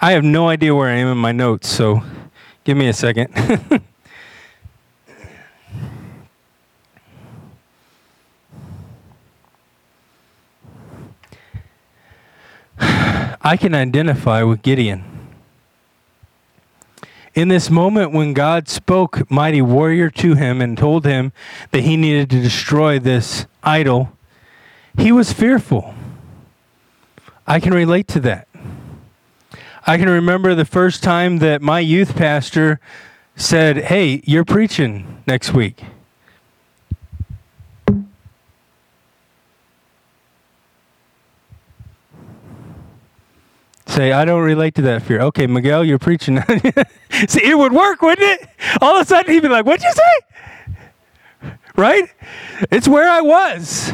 I 0.00 0.12
have 0.12 0.24
no 0.24 0.48
idea 0.48 0.74
where 0.74 0.88
I 0.88 0.96
am 0.96 1.08
in 1.08 1.18
my 1.18 1.32
notes, 1.32 1.68
so 1.68 2.02
give 2.64 2.76
me 2.76 2.88
a 2.88 2.92
second. 2.92 3.32
I 12.78 13.56
can 13.56 13.74
identify 13.76 14.42
with 14.42 14.62
Gideon. 14.62 15.04
In 17.32 17.46
this 17.46 17.70
moment 17.70 18.10
when 18.10 18.32
God 18.32 18.68
spoke 18.68 19.30
mighty 19.30 19.62
warrior 19.62 20.10
to 20.10 20.34
him 20.34 20.60
and 20.60 20.76
told 20.76 21.06
him 21.06 21.32
that 21.70 21.82
he 21.82 21.96
needed 21.96 22.28
to 22.30 22.42
destroy 22.42 22.98
this 22.98 23.46
idol, 23.62 24.15
he 24.98 25.12
was 25.12 25.32
fearful. 25.32 25.94
I 27.46 27.60
can 27.60 27.72
relate 27.72 28.08
to 28.08 28.20
that. 28.20 28.48
I 29.86 29.98
can 29.98 30.08
remember 30.08 30.54
the 30.54 30.64
first 30.64 31.02
time 31.02 31.38
that 31.38 31.62
my 31.62 31.78
youth 31.78 32.16
pastor 32.16 32.80
said, 33.36 33.76
Hey, 33.84 34.20
you're 34.24 34.44
preaching 34.44 35.22
next 35.26 35.52
week. 35.52 35.84
Say, 43.86 44.12
I 44.12 44.24
don't 44.24 44.42
relate 44.42 44.74
to 44.74 44.82
that 44.82 45.02
fear. 45.02 45.20
Okay, 45.20 45.46
Miguel, 45.46 45.84
you're 45.84 46.00
preaching. 46.00 46.42
See, 47.28 47.44
it 47.44 47.56
would 47.56 47.72
work, 47.72 48.02
wouldn't 48.02 48.42
it? 48.42 48.48
All 48.80 48.96
of 48.96 49.02
a 49.02 49.04
sudden, 49.06 49.32
he'd 49.32 49.40
be 49.40 49.48
like, 49.48 49.64
What'd 49.64 49.84
you 49.84 49.92
say? 49.92 51.54
Right? 51.76 52.10
It's 52.72 52.88
where 52.88 53.08
I 53.08 53.20
was. 53.20 53.92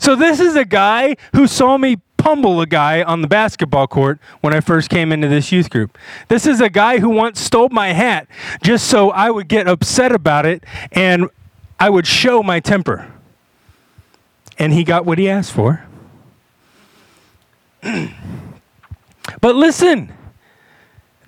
So 0.00 0.16
this 0.16 0.40
is 0.40 0.56
a 0.56 0.64
guy 0.64 1.16
who 1.34 1.46
saw 1.46 1.76
me 1.76 1.98
pummel 2.16 2.60
a 2.62 2.66
guy 2.66 3.02
on 3.02 3.20
the 3.20 3.28
basketball 3.28 3.86
court 3.86 4.18
when 4.40 4.54
I 4.54 4.60
first 4.60 4.88
came 4.88 5.12
into 5.12 5.28
this 5.28 5.52
youth 5.52 5.68
group. 5.68 5.98
This 6.28 6.46
is 6.46 6.60
a 6.60 6.70
guy 6.70 6.98
who 6.98 7.10
once 7.10 7.38
stole 7.38 7.68
my 7.68 7.92
hat 7.92 8.26
just 8.62 8.88
so 8.88 9.10
I 9.10 9.30
would 9.30 9.46
get 9.46 9.68
upset 9.68 10.10
about 10.10 10.46
it 10.46 10.64
and 10.92 11.28
I 11.78 11.90
would 11.90 12.06
show 12.06 12.42
my 12.42 12.60
temper. 12.60 13.12
And 14.58 14.72
he 14.72 14.84
got 14.84 15.04
what 15.04 15.18
he 15.18 15.28
asked 15.28 15.52
for. 15.52 15.84
but 17.82 19.54
listen, 19.54 20.12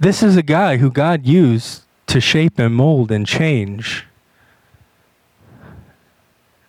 this 0.00 0.22
is 0.22 0.36
a 0.36 0.42
guy 0.42 0.78
who 0.78 0.90
God 0.90 1.26
used 1.26 1.82
to 2.06 2.22
shape 2.22 2.58
and 2.58 2.74
mold 2.74 3.12
and 3.12 3.26
change 3.26 4.06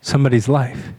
somebody's 0.02 0.48
life. 0.50 0.92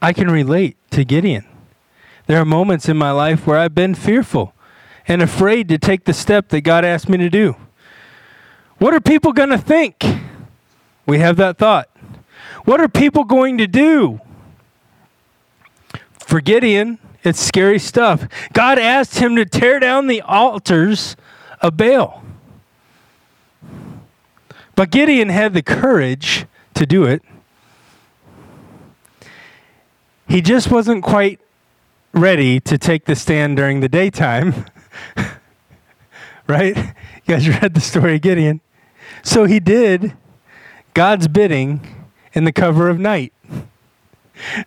I 0.00 0.12
can 0.12 0.30
relate 0.30 0.76
to 0.92 1.04
Gideon. 1.04 1.44
There 2.26 2.40
are 2.40 2.44
moments 2.44 2.88
in 2.88 2.96
my 2.96 3.10
life 3.10 3.46
where 3.46 3.58
I've 3.58 3.74
been 3.74 3.94
fearful 3.94 4.54
and 5.06 5.22
afraid 5.22 5.68
to 5.70 5.78
take 5.78 6.04
the 6.04 6.12
step 6.12 6.48
that 6.48 6.60
God 6.60 6.84
asked 6.84 7.08
me 7.08 7.16
to 7.18 7.30
do. 7.30 7.56
What 8.78 8.94
are 8.94 9.00
people 9.00 9.32
going 9.32 9.48
to 9.48 9.58
think? 9.58 10.04
We 11.06 11.18
have 11.18 11.36
that 11.38 11.58
thought. 11.58 11.88
What 12.64 12.80
are 12.80 12.88
people 12.88 13.24
going 13.24 13.58
to 13.58 13.66
do? 13.66 14.20
For 16.20 16.40
Gideon, 16.40 16.98
it's 17.24 17.40
scary 17.40 17.78
stuff. 17.78 18.28
God 18.52 18.78
asked 18.78 19.18
him 19.18 19.34
to 19.36 19.44
tear 19.44 19.80
down 19.80 20.06
the 20.06 20.20
altars 20.20 21.16
of 21.60 21.76
Baal. 21.76 22.22
But 24.76 24.90
Gideon 24.90 25.30
had 25.30 25.54
the 25.54 25.62
courage 25.62 26.46
to 26.74 26.86
do 26.86 27.04
it. 27.04 27.22
He 30.28 30.42
just 30.42 30.70
wasn't 30.70 31.02
quite 31.02 31.40
ready 32.12 32.60
to 32.60 32.76
take 32.76 33.06
the 33.06 33.16
stand 33.16 33.56
during 33.56 33.80
the 33.80 33.88
daytime. 33.88 34.66
right? 36.46 36.76
You 36.76 36.92
guys 37.26 37.48
read 37.48 37.74
the 37.74 37.80
story 37.80 38.16
of 38.16 38.22
Gideon. 38.22 38.60
So 39.22 39.46
he 39.46 39.58
did 39.58 40.14
God's 40.94 41.28
bidding 41.28 41.80
in 42.34 42.44
the 42.44 42.52
cover 42.52 42.88
of 42.88 42.98
night. 42.98 43.32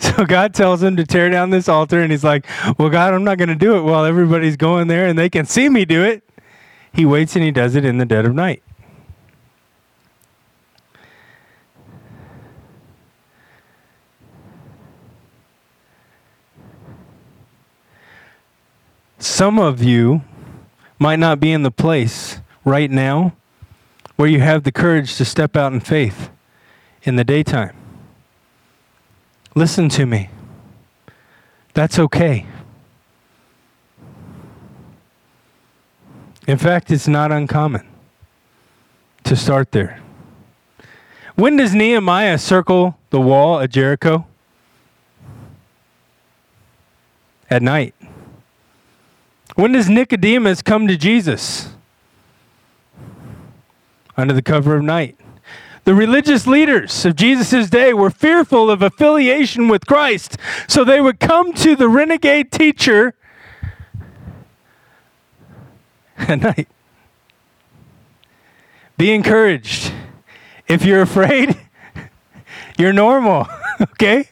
So 0.02 0.26
God 0.26 0.54
tells 0.54 0.84
him 0.84 0.98
to 0.98 1.06
tear 1.06 1.30
down 1.30 1.50
this 1.50 1.70
altar, 1.70 2.02
and 2.02 2.12
he's 2.12 2.26
like, 2.26 2.46
Well, 2.78 2.90
God, 2.90 3.14
I'm 3.14 3.24
not 3.24 3.38
going 3.38 3.48
to 3.48 3.56
do 3.56 3.78
it 3.78 3.84
while 3.84 4.04
everybody's 4.04 4.58
going 4.58 4.90
there 4.90 5.08
and 5.08 5.18
they 5.18 5.30
can 5.30 5.46
see 5.46 5.70
me 5.70 5.86
do 5.86 6.04
it. 6.04 6.24
He 6.92 7.06
waits 7.06 7.38
and 7.38 7.46
he 7.46 7.52
does 7.52 7.76
it 7.76 7.86
in 7.86 7.98
the 7.98 8.04
dead 8.04 8.26
of 8.26 8.36
night. 8.36 8.64
Some 19.22 19.60
of 19.60 19.84
you 19.84 20.24
might 20.98 21.20
not 21.20 21.40
be 21.40 21.52
in 21.52 21.62
the 21.62 21.70
place 21.70 22.40
right 22.66 22.90
now 22.90 23.34
where 24.16 24.28
you 24.28 24.40
have 24.40 24.64
the 24.64 24.72
courage 24.72 25.16
to 25.18 25.26
step 25.26 25.56
out 25.56 25.74
in 25.74 25.80
faith 25.80 26.32
in 27.04 27.18
the 27.18 27.24
daytime. 27.24 27.76
Listen 29.54 29.90
to 29.90 30.08
me. 30.08 30.32
That's 31.76 32.00
okay. 32.00 32.48
In 36.48 36.58
fact, 36.58 36.90
it's 36.90 37.08
not 37.08 37.32
uncommon 37.32 37.88
to 39.26 39.36
start 39.36 39.72
there. 39.72 40.00
When 41.36 41.58
does 41.58 41.76
Nehemiah 41.76 42.40
circle 42.40 42.98
the 43.12 43.22
wall 43.22 43.60
at 43.60 43.70
Jericho? 43.70 44.26
At 47.52 47.62
night. 47.62 47.94
When 49.56 49.74
does 49.74 49.90
Nicodemus 49.90 50.62
come 50.62 50.88
to 50.88 50.98
Jesus? 50.98 51.70
Under 54.16 54.34
the 54.34 54.42
cover 54.42 54.76
of 54.76 54.84
night. 54.84 55.18
The 55.84 55.96
religious 55.96 56.46
leaders 56.46 57.06
of 57.06 57.16
Jesus' 57.16 57.70
day 57.70 57.94
were 57.94 58.12
fearful 58.12 58.70
of 58.70 58.82
affiliation 58.82 59.68
with 59.68 59.88
Christ, 59.88 60.38
so 60.68 60.84
they 60.84 61.02
would 61.02 61.20
come 61.20 61.54
to 61.54 61.76
the 61.76 61.90
renegade 61.90 62.52
teacher 62.52 63.16
at 66.18 66.40
night. 66.40 66.68
Be 68.98 69.12
encouraged. 69.12 69.92
If 70.68 70.86
you're 70.86 71.02
afraid, 71.02 71.58
you're 72.78 72.94
normal, 72.94 73.48
okay? 73.82 74.30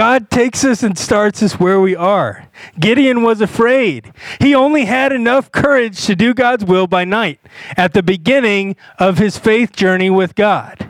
God 0.00 0.30
takes 0.30 0.64
us 0.64 0.82
and 0.82 0.96
starts 0.96 1.42
us 1.42 1.60
where 1.60 1.78
we 1.78 1.94
are. 1.94 2.48
Gideon 2.78 3.22
was 3.22 3.42
afraid. 3.42 4.14
He 4.40 4.54
only 4.54 4.86
had 4.86 5.12
enough 5.12 5.52
courage 5.52 6.06
to 6.06 6.16
do 6.16 6.32
God's 6.32 6.64
will 6.64 6.86
by 6.86 7.04
night 7.04 7.38
at 7.76 7.92
the 7.92 8.02
beginning 8.02 8.76
of 8.98 9.18
his 9.18 9.36
faith 9.36 9.72
journey 9.76 10.08
with 10.08 10.34
God. 10.34 10.88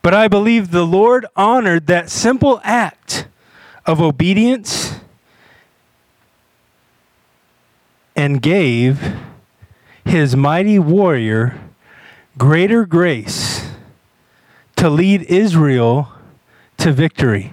But 0.00 0.14
I 0.14 0.28
believe 0.28 0.70
the 0.70 0.86
Lord 0.86 1.26
honored 1.36 1.88
that 1.88 2.08
simple 2.08 2.58
act 2.64 3.26
of 3.84 4.00
obedience 4.00 4.94
and 8.16 8.40
gave 8.40 9.14
his 10.06 10.34
mighty 10.34 10.78
warrior 10.78 11.60
greater 12.38 12.86
grace 12.86 13.51
to 14.82 14.90
lead 14.90 15.22
Israel 15.22 16.08
to 16.76 16.90
victory. 16.92 17.52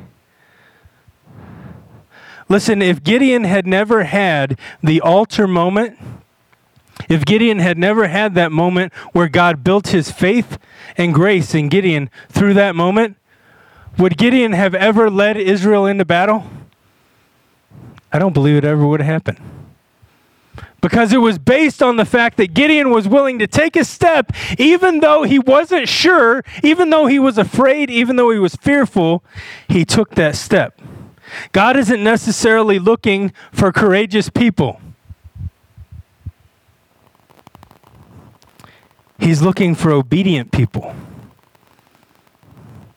Listen, 2.48 2.82
if 2.82 3.04
Gideon 3.04 3.44
had 3.44 3.68
never 3.68 4.06
had 4.06 4.58
the 4.82 5.00
altar 5.00 5.48
moment, 5.48 6.00
if 7.08 7.24
Gideon 7.24 7.60
had 7.60 7.78
never 7.78 8.08
had 8.08 8.34
that 8.34 8.52
moment 8.52 8.92
where 9.12 9.30
God 9.30 9.63
built 9.63 9.89
his 9.89 10.10
faith 10.10 10.58
and 10.98 11.13
grace 11.13 11.54
in 11.54 11.70
Gideon 11.70 12.10
through 12.30 12.56
that 12.56 12.76
moment, 12.76 13.15
would 14.00 14.18
Gideon 14.18 14.54
have 14.54 14.74
ever 14.74 15.08
led 15.08 15.38
Israel 15.38 15.86
into 15.86 16.06
battle? 16.06 16.48
I 18.12 18.18
don't 18.18 18.34
believe 18.34 18.56
it 18.56 18.65
ever 18.65 18.88
would 18.88 19.02
have 19.02 19.24
happened 19.24 19.59
because 20.82 21.13
it 21.13 21.18
was 21.18 21.38
based 21.38 21.84
on 21.84 21.98
the 21.98 22.06
fact 22.06 22.38
that 22.38 22.54
Gideon 22.54 22.89
was 22.89 23.08
willing 23.08 23.39
to 23.39 23.48
take 23.48 23.76
a 23.76 23.84
step, 23.84 24.32
even 24.58 25.00
though 25.00 25.24
he 25.24 25.39
wasn't 25.39 25.88
sure, 25.88 26.44
even 26.63 26.89
though 26.89 27.06
he 27.06 27.20
was 27.20 27.38
afraid, 27.38 27.89
even 27.89 28.15
though 28.15 28.30
he 28.30 28.39
was 28.39 28.56
fearful, 28.56 29.24
he 29.68 29.86
took 29.86 30.15
that 30.15 30.36
step. 30.36 30.80
God 31.52 31.78
isn't 31.78 32.04
necessarily 32.04 32.80
looking 32.80 33.34
for 33.52 33.72
courageous 33.72 34.30
people. 34.30 34.82
He's 39.20 39.42
looking 39.42 39.76
for 39.76 39.92
obedient 39.92 40.52
people. 40.52 40.96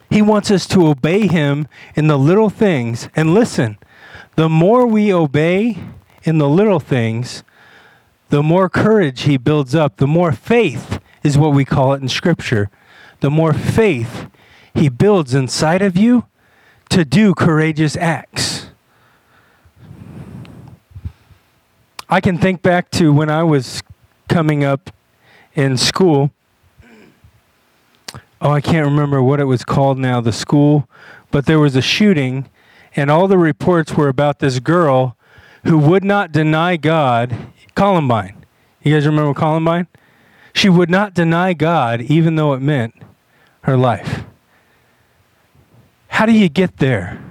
He 0.08 0.22
wants 0.22 0.50
us 0.50 0.66
to 0.68 0.86
obey 0.86 1.26
him 1.26 1.66
in 1.96 2.06
the 2.06 2.18
little 2.18 2.50
things. 2.50 3.08
And 3.16 3.34
listen, 3.34 3.78
the 4.36 4.48
more 4.48 4.86
we 4.86 5.12
obey 5.12 5.78
in 6.22 6.38
the 6.38 6.48
little 6.48 6.80
things, 6.80 7.42
the 8.32 8.42
more 8.42 8.70
courage 8.70 9.24
he 9.24 9.36
builds 9.36 9.74
up, 9.74 9.98
the 9.98 10.06
more 10.06 10.32
faith 10.32 10.98
is 11.22 11.36
what 11.36 11.52
we 11.52 11.66
call 11.66 11.92
it 11.92 12.00
in 12.00 12.08
Scripture. 12.08 12.70
The 13.20 13.28
more 13.28 13.52
faith 13.52 14.26
he 14.72 14.88
builds 14.88 15.34
inside 15.34 15.82
of 15.82 15.98
you 15.98 16.24
to 16.88 17.04
do 17.04 17.34
courageous 17.34 17.94
acts. 17.94 18.68
I 22.08 22.22
can 22.22 22.38
think 22.38 22.62
back 22.62 22.90
to 22.92 23.12
when 23.12 23.28
I 23.28 23.42
was 23.42 23.82
coming 24.30 24.64
up 24.64 24.88
in 25.54 25.76
school. 25.76 26.30
Oh, 28.40 28.50
I 28.50 28.62
can't 28.62 28.86
remember 28.86 29.22
what 29.22 29.40
it 29.40 29.44
was 29.44 29.62
called 29.62 29.98
now, 29.98 30.22
the 30.22 30.32
school, 30.32 30.88
but 31.30 31.44
there 31.44 31.58
was 31.60 31.76
a 31.76 31.82
shooting, 31.82 32.48
and 32.96 33.10
all 33.10 33.28
the 33.28 33.36
reports 33.36 33.92
were 33.92 34.08
about 34.08 34.38
this 34.38 34.58
girl 34.58 35.18
who 35.64 35.76
would 35.76 36.02
not 36.02 36.32
deny 36.32 36.78
God 36.78 37.36
Columbine. 37.74 38.44
You 38.82 38.94
guys 38.94 39.06
remember 39.06 39.34
Columbine? 39.34 39.86
She 40.52 40.68
would 40.68 40.90
not 40.90 41.14
deny 41.14 41.54
God 41.54 42.00
even 42.02 42.36
though 42.36 42.52
it 42.52 42.60
meant 42.60 42.94
her 43.62 43.76
life. 43.76 44.24
How 46.08 46.26
do 46.26 46.32
you 46.32 46.48
get 46.48 46.78
there? 46.78 47.22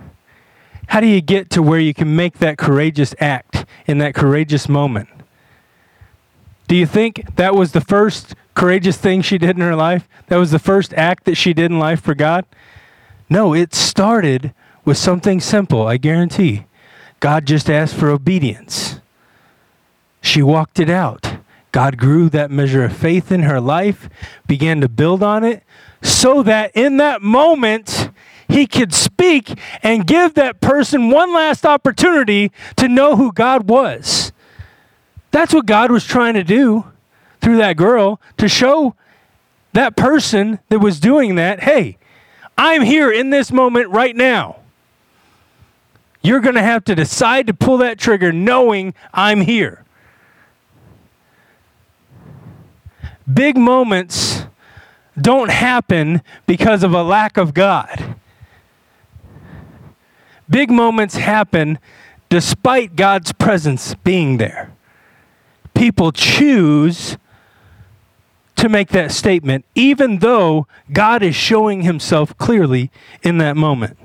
How 0.88 1.00
do 1.00 1.08
you 1.08 1.22
get 1.22 1.50
to 1.52 1.62
where 1.62 1.80
you 1.80 1.94
can 1.94 2.16
make 2.16 2.40
that 2.40 2.58
courageous 2.58 3.14
act 3.20 3.66
in 3.86 3.98
that 4.00 4.16
courageous 4.16 4.68
moment? 4.68 5.10
Do 6.68 6.76
you 6.76 6.86
think 6.86 7.36
that 7.36 7.54
was 7.54 7.74
the 7.74 7.82
first 7.82 8.34
courageous 8.56 8.96
thing 8.96 9.22
she 9.22 9.38
did 9.38 9.52
in 9.52 9.62
her 9.62 9.76
life? 9.76 10.08
That 10.28 10.38
was 10.38 10.52
the 10.52 10.60
first 10.60 10.94
act 10.94 11.26
that 11.26 11.36
she 11.36 11.54
did 11.54 11.70
in 11.70 11.80
life 11.80 12.02
for 12.02 12.16
God? 12.16 12.46
No, 13.30 13.54
it 13.54 13.74
started 13.74 14.54
with 14.86 14.98
something 14.98 15.42
simple, 15.42 15.86
I 15.86 15.98
guarantee. 15.98 16.66
God 17.20 17.46
just 17.46 17.70
asked 17.70 17.96
for 17.96 18.10
obedience. 18.10 19.01
She 20.22 20.42
walked 20.42 20.80
it 20.80 20.90
out. 20.90 21.38
God 21.72 21.98
grew 21.98 22.30
that 22.30 22.52
measure 22.52 22.84
of 22.84 22.96
faith 22.96 23.32
in 23.32 23.44
her 23.44 23.60
life, 23.60 24.10
began 24.48 24.82
to 24.82 24.90
build 24.90 25.24
on 25.24 25.44
it, 25.44 25.64
so 26.02 26.44
that 26.44 26.72
in 26.76 26.98
that 26.98 27.22
moment, 27.22 28.10
he 28.48 28.68
could 28.68 28.94
speak 28.94 29.58
and 29.82 30.06
give 30.06 30.34
that 30.34 30.60
person 30.60 31.10
one 31.10 31.34
last 31.34 31.66
opportunity 31.66 32.52
to 32.76 32.88
know 32.88 33.16
who 33.16 33.32
God 33.32 33.70
was. 33.70 34.32
That's 35.32 35.54
what 35.54 35.66
God 35.66 35.92
was 35.92 36.04
trying 36.04 36.34
to 36.34 36.44
do 36.44 36.86
through 37.40 37.58
that 37.58 37.78
girl 37.78 38.20
to 38.38 38.50
show 38.50 38.96
that 39.74 39.96
person 39.96 40.60
that 40.68 40.80
was 40.80 41.00
doing 41.00 41.36
that 41.36 41.62
hey, 41.62 41.98
I'm 42.58 42.82
here 42.82 43.12
in 43.12 43.30
this 43.30 43.52
moment 43.52 43.90
right 43.90 44.16
now. 44.16 44.58
You're 46.22 46.42
going 46.42 46.56
to 46.56 46.62
have 46.62 46.84
to 46.86 46.96
decide 46.96 47.48
to 47.48 47.54
pull 47.54 47.78
that 47.78 47.98
trigger 47.98 48.32
knowing 48.32 48.94
I'm 49.14 49.42
here. 49.42 49.81
Big 53.32 53.58
moments 53.58 54.46
don't 55.20 55.52
happen 55.52 56.22
because 56.48 56.84
of 56.84 56.94
a 56.94 57.04
lack 57.04 57.38
of 57.38 57.54
God. 57.54 58.16
Big 60.50 60.70
moments 60.70 61.16
happen 61.16 61.80
despite 62.30 62.96
God's 62.96 63.32
presence 63.34 63.94
being 64.04 64.38
there. 64.38 64.72
People 65.74 66.12
choose 66.12 67.18
to 68.56 68.70
make 68.70 68.90
that 68.90 69.12
statement, 69.12 69.66
even 69.76 70.20
though 70.20 70.68
God 70.92 71.24
is 71.24 71.36
showing 71.36 71.82
himself 71.82 72.38
clearly 72.38 72.92
in 73.24 73.38
that 73.40 73.58
moment. 73.58 73.98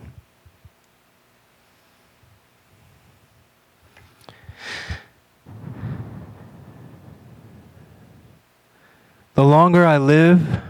The 9.37 9.45
longer 9.45 9.85
I 9.85 9.99
live, 9.99 10.63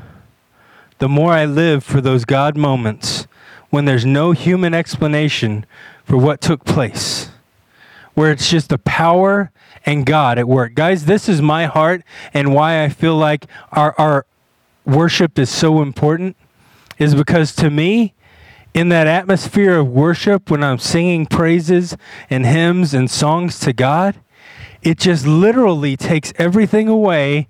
the 0.98 1.08
more 1.08 1.32
I 1.32 1.44
live 1.44 1.84
for 1.84 2.00
those 2.00 2.24
God 2.24 2.56
moments 2.56 3.28
when 3.70 3.84
there's 3.84 4.04
no 4.04 4.32
human 4.32 4.74
explanation 4.74 5.64
for 6.04 6.16
what 6.16 6.40
took 6.40 6.64
place, 6.64 7.30
where 8.14 8.32
it's 8.32 8.50
just 8.50 8.68
the 8.68 8.78
power 8.78 9.52
and 9.84 10.04
God 10.04 10.36
at 10.36 10.48
work. 10.48 10.74
Guys, 10.74 11.04
this 11.04 11.28
is 11.28 11.40
my 11.40 11.66
heart 11.66 12.02
and 12.34 12.52
why 12.52 12.82
I 12.82 12.88
feel 12.88 13.16
like 13.16 13.46
our, 13.70 13.94
our 13.98 14.26
worship 14.84 15.38
is 15.38 15.48
so 15.48 15.80
important 15.80 16.36
is 16.98 17.14
because 17.14 17.54
to 17.54 17.70
me, 17.70 18.14
in 18.74 18.88
that 18.88 19.06
atmosphere 19.06 19.78
of 19.78 19.86
worship, 19.86 20.50
when 20.50 20.64
I'm 20.64 20.80
singing 20.80 21.26
praises 21.26 21.96
and 22.28 22.44
hymns 22.44 22.94
and 22.94 23.08
songs 23.08 23.60
to 23.60 23.72
God, 23.72 24.16
it 24.82 24.98
just 24.98 25.24
literally 25.24 25.96
takes 25.96 26.32
everything 26.36 26.88
away 26.88 27.46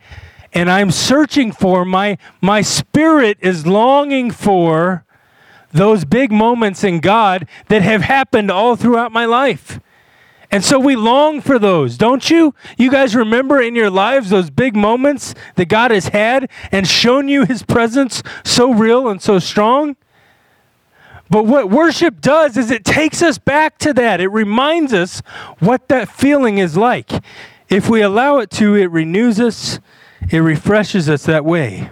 and 0.53 0.71
I'm 0.71 0.91
searching 0.91 1.53
for 1.53 1.85
my 1.85 2.19
my 2.41 2.63
spirit 2.63 3.39
is 3.41 3.67
longing 3.67 4.31
for 4.31 5.05
those 5.73 6.05
big 6.05 6.33
moments 6.33 6.85
in 6.85 7.01
God 7.01 7.47
that 7.69 7.83
have 7.83 8.03
happened 8.03 8.51
all 8.51 8.77
throughout 8.77 9.13
my 9.13 9.25
life. 9.25 9.81
And 10.51 10.65
so 10.65 10.79
we 10.79 10.95
long 10.95 11.41
for 11.41 11.59
those, 11.59 11.99
don't 11.99 12.31
you? 12.31 12.55
You 12.79 12.91
guys 12.91 13.17
remember 13.17 13.61
in 13.61 13.75
your 13.75 13.91
lives 13.91 14.31
those 14.31 14.49
big 14.49 14.77
moments 14.77 15.35
that 15.57 15.67
God 15.67 15.91
has 15.91 16.09
had 16.09 16.49
and 16.71 16.87
shown 16.87 17.29
you 17.29 17.45
his 17.45 17.63
presence 17.63 18.23
so 18.45 18.73
real 18.73 19.09
and 19.09 19.21
so 19.21 19.39
strong? 19.39 19.97
But 21.29 21.47
what 21.47 21.69
worship 21.69 22.21
does 22.21 22.57
is 22.57 22.71
it 22.71 22.85
takes 22.85 23.21
us 23.21 23.39
back 23.39 23.79
to 23.79 23.93
that. 23.95 24.21
It 24.21 24.29
reminds 24.29 24.93
us 24.93 25.21
what 25.59 25.89
that 25.89 26.09
feeling 26.09 26.59
is 26.59 26.77
like. 26.77 27.11
If 27.69 27.89
we 27.89 28.01
allow 28.01 28.39
it 28.39 28.51
to, 28.53 28.77
it 28.77 28.87
renews 28.87 29.41
us 29.41 29.81
it 30.31 30.39
refreshes 30.39 31.09
us 31.09 31.25
that 31.27 31.45
way. 31.45 31.91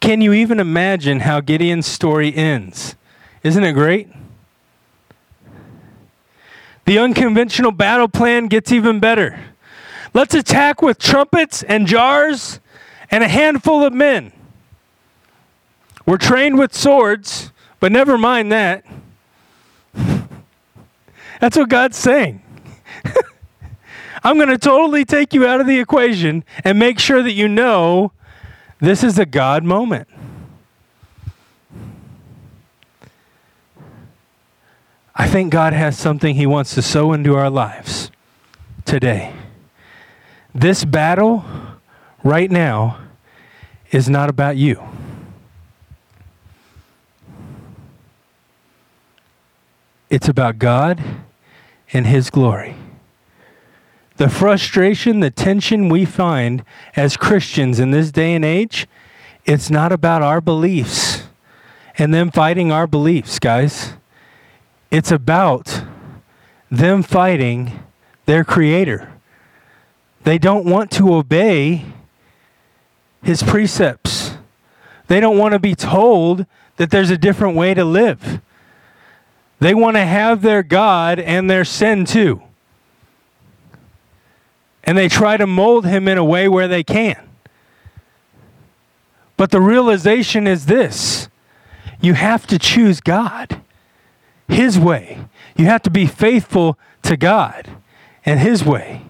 Can 0.00 0.20
you 0.20 0.32
even 0.32 0.58
imagine 0.60 1.20
how 1.20 1.40
Gideon's 1.40 1.86
story 1.86 2.34
ends? 2.34 2.96
Isn't 3.42 3.62
it 3.62 3.72
great? 3.72 4.08
The 6.86 6.98
unconventional 6.98 7.70
battle 7.70 8.08
plan 8.08 8.46
gets 8.48 8.72
even 8.72 8.98
better. 8.98 9.38
Let's 10.12 10.34
attack 10.34 10.82
with 10.82 10.98
trumpets 10.98 11.62
and 11.62 11.86
jars 11.86 12.58
and 13.10 13.22
a 13.22 13.28
handful 13.28 13.84
of 13.84 13.92
men. 13.92 14.32
We're 16.06 16.16
trained 16.16 16.58
with 16.58 16.74
swords, 16.74 17.52
but 17.78 17.92
never 17.92 18.18
mind 18.18 18.50
that. 18.50 18.84
That's 21.40 21.56
what 21.56 21.68
God's 21.68 21.96
saying. 21.96 22.42
I'm 24.22 24.36
going 24.36 24.48
to 24.48 24.58
totally 24.58 25.04
take 25.04 25.32
you 25.32 25.46
out 25.46 25.60
of 25.60 25.66
the 25.66 25.78
equation 25.78 26.44
and 26.64 26.78
make 26.78 26.98
sure 26.98 27.22
that 27.22 27.32
you 27.32 27.48
know 27.48 28.12
this 28.78 29.02
is 29.02 29.18
a 29.18 29.26
God 29.26 29.64
moment. 29.64 30.08
I 35.14 35.28
think 35.28 35.52
God 35.52 35.72
has 35.72 35.98
something 35.98 36.34
He 36.34 36.46
wants 36.46 36.74
to 36.74 36.82
sow 36.82 37.12
into 37.12 37.34
our 37.34 37.50
lives 37.50 38.10
today. 38.84 39.34
This 40.54 40.84
battle 40.84 41.44
right 42.24 42.50
now 42.50 42.98
is 43.90 44.08
not 44.08 44.30
about 44.30 44.56
you. 44.56 44.82
It's 50.08 50.28
about 50.28 50.58
God 50.58 51.02
and 51.92 52.06
His 52.06 52.30
glory. 52.30 52.74
The 54.20 54.28
frustration, 54.28 55.20
the 55.20 55.30
tension 55.30 55.88
we 55.88 56.04
find 56.04 56.62
as 56.94 57.16
Christians 57.16 57.80
in 57.80 57.90
this 57.90 58.12
day 58.12 58.34
and 58.34 58.44
age, 58.44 58.86
it's 59.46 59.70
not 59.70 59.92
about 59.92 60.20
our 60.20 60.42
beliefs 60.42 61.22
and 61.96 62.12
them 62.12 62.30
fighting 62.30 62.70
our 62.70 62.86
beliefs, 62.86 63.38
guys. 63.38 63.94
It's 64.90 65.10
about 65.10 65.84
them 66.70 67.02
fighting 67.02 67.82
their 68.26 68.44
creator. 68.44 69.10
They 70.24 70.36
don't 70.36 70.66
want 70.66 70.90
to 70.90 71.14
obey 71.14 71.86
his 73.22 73.42
precepts. 73.42 74.32
They 75.06 75.20
don't 75.20 75.38
want 75.38 75.54
to 75.54 75.58
be 75.58 75.74
told 75.74 76.44
that 76.76 76.90
there's 76.90 77.08
a 77.08 77.16
different 77.16 77.56
way 77.56 77.72
to 77.72 77.86
live. 77.86 78.42
They 79.60 79.72
want 79.72 79.96
to 79.96 80.04
have 80.04 80.42
their 80.42 80.62
God 80.62 81.18
and 81.18 81.48
their 81.48 81.64
sin 81.64 82.04
too 82.04 82.42
and 84.90 84.98
they 84.98 85.08
try 85.08 85.36
to 85.36 85.46
mold 85.46 85.86
him 85.86 86.08
in 86.08 86.18
a 86.18 86.24
way 86.24 86.48
where 86.48 86.66
they 86.66 86.82
can. 86.82 87.28
But 89.36 89.52
the 89.52 89.60
realization 89.60 90.48
is 90.48 90.66
this 90.66 91.28
you 92.00 92.14
have 92.14 92.44
to 92.48 92.58
choose 92.58 93.00
God, 93.00 93.60
His 94.48 94.80
way. 94.80 95.20
You 95.56 95.66
have 95.66 95.82
to 95.82 95.90
be 95.90 96.08
faithful 96.08 96.76
to 97.02 97.16
God 97.16 97.68
and 98.24 98.40
His 98.40 98.64
way. 98.64 99.02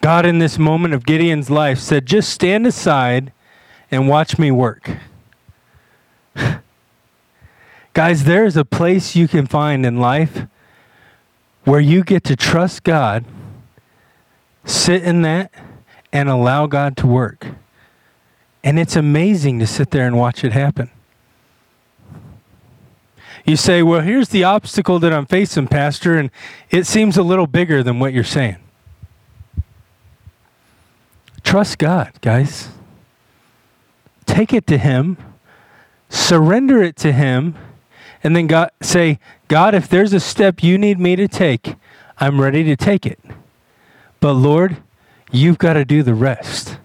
God, 0.00 0.24
in 0.24 0.38
this 0.38 0.56
moment 0.56 0.94
of 0.94 1.04
Gideon's 1.04 1.50
life, 1.50 1.80
said, 1.80 2.06
Just 2.06 2.30
stand 2.30 2.64
aside 2.64 3.32
and 3.90 4.08
watch 4.08 4.38
me 4.38 4.52
work. 4.52 4.88
Guys, 7.94 8.24
there 8.24 8.46
is 8.46 8.56
a 8.56 8.64
place 8.64 9.14
you 9.14 9.28
can 9.28 9.46
find 9.46 9.84
in 9.84 9.98
life 9.98 10.46
where 11.64 11.80
you 11.80 12.02
get 12.02 12.24
to 12.24 12.34
trust 12.34 12.84
God, 12.84 13.24
sit 14.64 15.02
in 15.02 15.22
that, 15.22 15.52
and 16.10 16.28
allow 16.28 16.66
God 16.66 16.96
to 16.98 17.06
work. 17.06 17.48
And 18.64 18.78
it's 18.78 18.96
amazing 18.96 19.58
to 19.58 19.66
sit 19.66 19.90
there 19.90 20.06
and 20.06 20.16
watch 20.16 20.42
it 20.42 20.52
happen. 20.52 20.90
You 23.44 23.56
say, 23.56 23.82
Well, 23.82 24.00
here's 24.00 24.28
the 24.28 24.44
obstacle 24.44 24.98
that 25.00 25.12
I'm 25.12 25.26
facing, 25.26 25.66
Pastor, 25.66 26.16
and 26.16 26.30
it 26.70 26.86
seems 26.86 27.16
a 27.16 27.22
little 27.22 27.46
bigger 27.46 27.82
than 27.82 27.98
what 27.98 28.12
you're 28.12 28.24
saying. 28.24 28.56
Trust 31.42 31.78
God, 31.78 32.12
guys. 32.20 32.68
Take 34.24 34.52
it 34.52 34.66
to 34.68 34.78
Him, 34.78 35.18
surrender 36.08 36.82
it 36.82 36.96
to 36.96 37.12
Him 37.12 37.56
and 38.22 38.36
then 38.36 38.46
God 38.46 38.70
say, 38.80 39.18
God, 39.48 39.74
if 39.74 39.88
there's 39.88 40.12
a 40.12 40.20
step 40.20 40.62
you 40.62 40.78
need 40.78 40.98
me 40.98 41.16
to 41.16 41.28
take, 41.28 41.74
I'm 42.18 42.40
ready 42.40 42.62
to 42.64 42.76
take 42.76 43.04
it. 43.04 43.18
But 44.20 44.34
Lord, 44.34 44.76
you've 45.30 45.58
got 45.58 45.72
to 45.74 45.84
do 45.84 46.02
the 46.02 46.14
rest. 46.14 46.78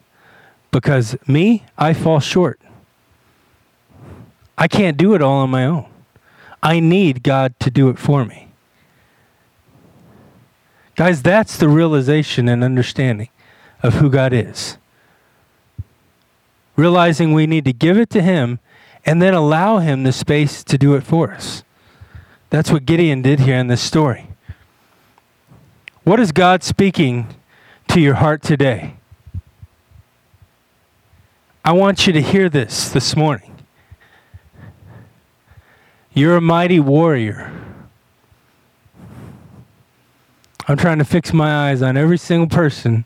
Because 0.72 1.16
me, 1.28 1.64
I 1.78 1.94
fall 1.94 2.20
short. 2.20 2.60
I 4.58 4.68
can't 4.68 4.98
do 4.98 5.14
it 5.14 5.22
all 5.22 5.40
on 5.40 5.50
my 5.50 5.66
own. 5.66 5.86
I 6.64 6.80
need 6.80 7.24
God 7.24 7.60
to 7.60 7.70
do 7.70 7.90
it 7.90 8.00
for 8.00 8.26
me. 8.26 8.48
Guys, 10.96 11.22
that's 11.22 11.58
the 11.58 11.70
realization 11.70 12.50
and 12.50 12.64
understanding 12.64 13.30
of 13.84 13.96
who 13.96 14.10
God 14.10 14.34
is. 14.34 14.78
Realizing 16.76 17.34
we 17.34 17.46
need 17.46 17.66
to 17.66 17.74
give 17.74 17.98
it 17.98 18.10
to 18.10 18.22
Him 18.22 18.60
and 19.08 19.22
then 19.22 19.34
allow 19.34 19.80
Him 19.80 20.04
the 20.04 20.12
space 20.12 20.64
to 20.66 20.78
do 20.78 20.94
it 20.94 21.04
for 21.04 21.32
us. 21.32 21.64
That's 22.50 22.70
what 22.70 22.86
Gideon 22.86 23.22
did 23.22 23.40
here 23.40 23.58
in 23.58 23.68
this 23.68 23.82
story. 23.82 24.28
What 26.04 26.20
is 26.20 26.34
God 26.34 26.62
speaking 26.62 27.34
to 27.88 28.02
your 28.02 28.16
heart 28.16 28.44
today? 28.44 28.96
I 31.64 31.72
want 31.72 32.06
you 32.06 32.14
to 32.14 32.22
hear 32.22 32.50
this 32.50 32.90
this 32.90 33.16
morning. 33.16 33.58
You're 36.14 36.38
a 36.38 36.42
mighty 36.42 36.80
warrior. 36.80 37.52
I'm 40.68 40.78
trying 40.78 40.98
to 40.98 41.06
fix 41.06 41.32
my 41.32 41.70
eyes 41.70 41.82
on 41.82 41.96
every 41.96 42.18
single 42.18 42.48
person 42.48 43.06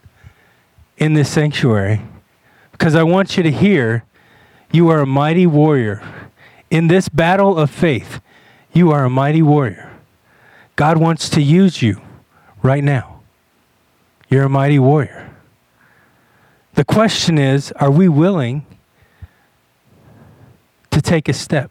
in 0.98 1.14
this 1.14 1.30
sanctuary 1.30 2.02
because 2.72 2.96
I 2.96 3.04
want 3.04 3.38
you 3.38 3.44
to 3.44 3.52
hear 3.52 4.04
you 4.72 4.90
are 4.90 5.00
a 5.00 5.06
mighty 5.06 5.48
warrior. 5.48 6.04
In 6.70 6.88
this 6.88 7.10
battle 7.10 7.58
of 7.58 7.70
faith, 7.70 8.22
you 8.74 8.92
are 8.92 9.06
a 9.06 9.10
mighty 9.10 9.42
warrior. 9.42 9.92
God 10.76 10.98
wants 10.98 11.30
to 11.32 11.42
use 11.42 11.82
you 11.82 12.02
right 12.62 12.84
now. 12.84 13.22
You're 14.30 14.44
a 14.44 14.50
mighty 14.50 14.80
warrior. 14.80 15.30
The 16.76 16.86
question 16.86 17.38
is 17.38 17.72
are 17.74 17.92
we 17.92 18.08
willing 18.08 18.66
to 20.92 21.02
take 21.02 21.28
a 21.28 21.34
step? 21.34 21.71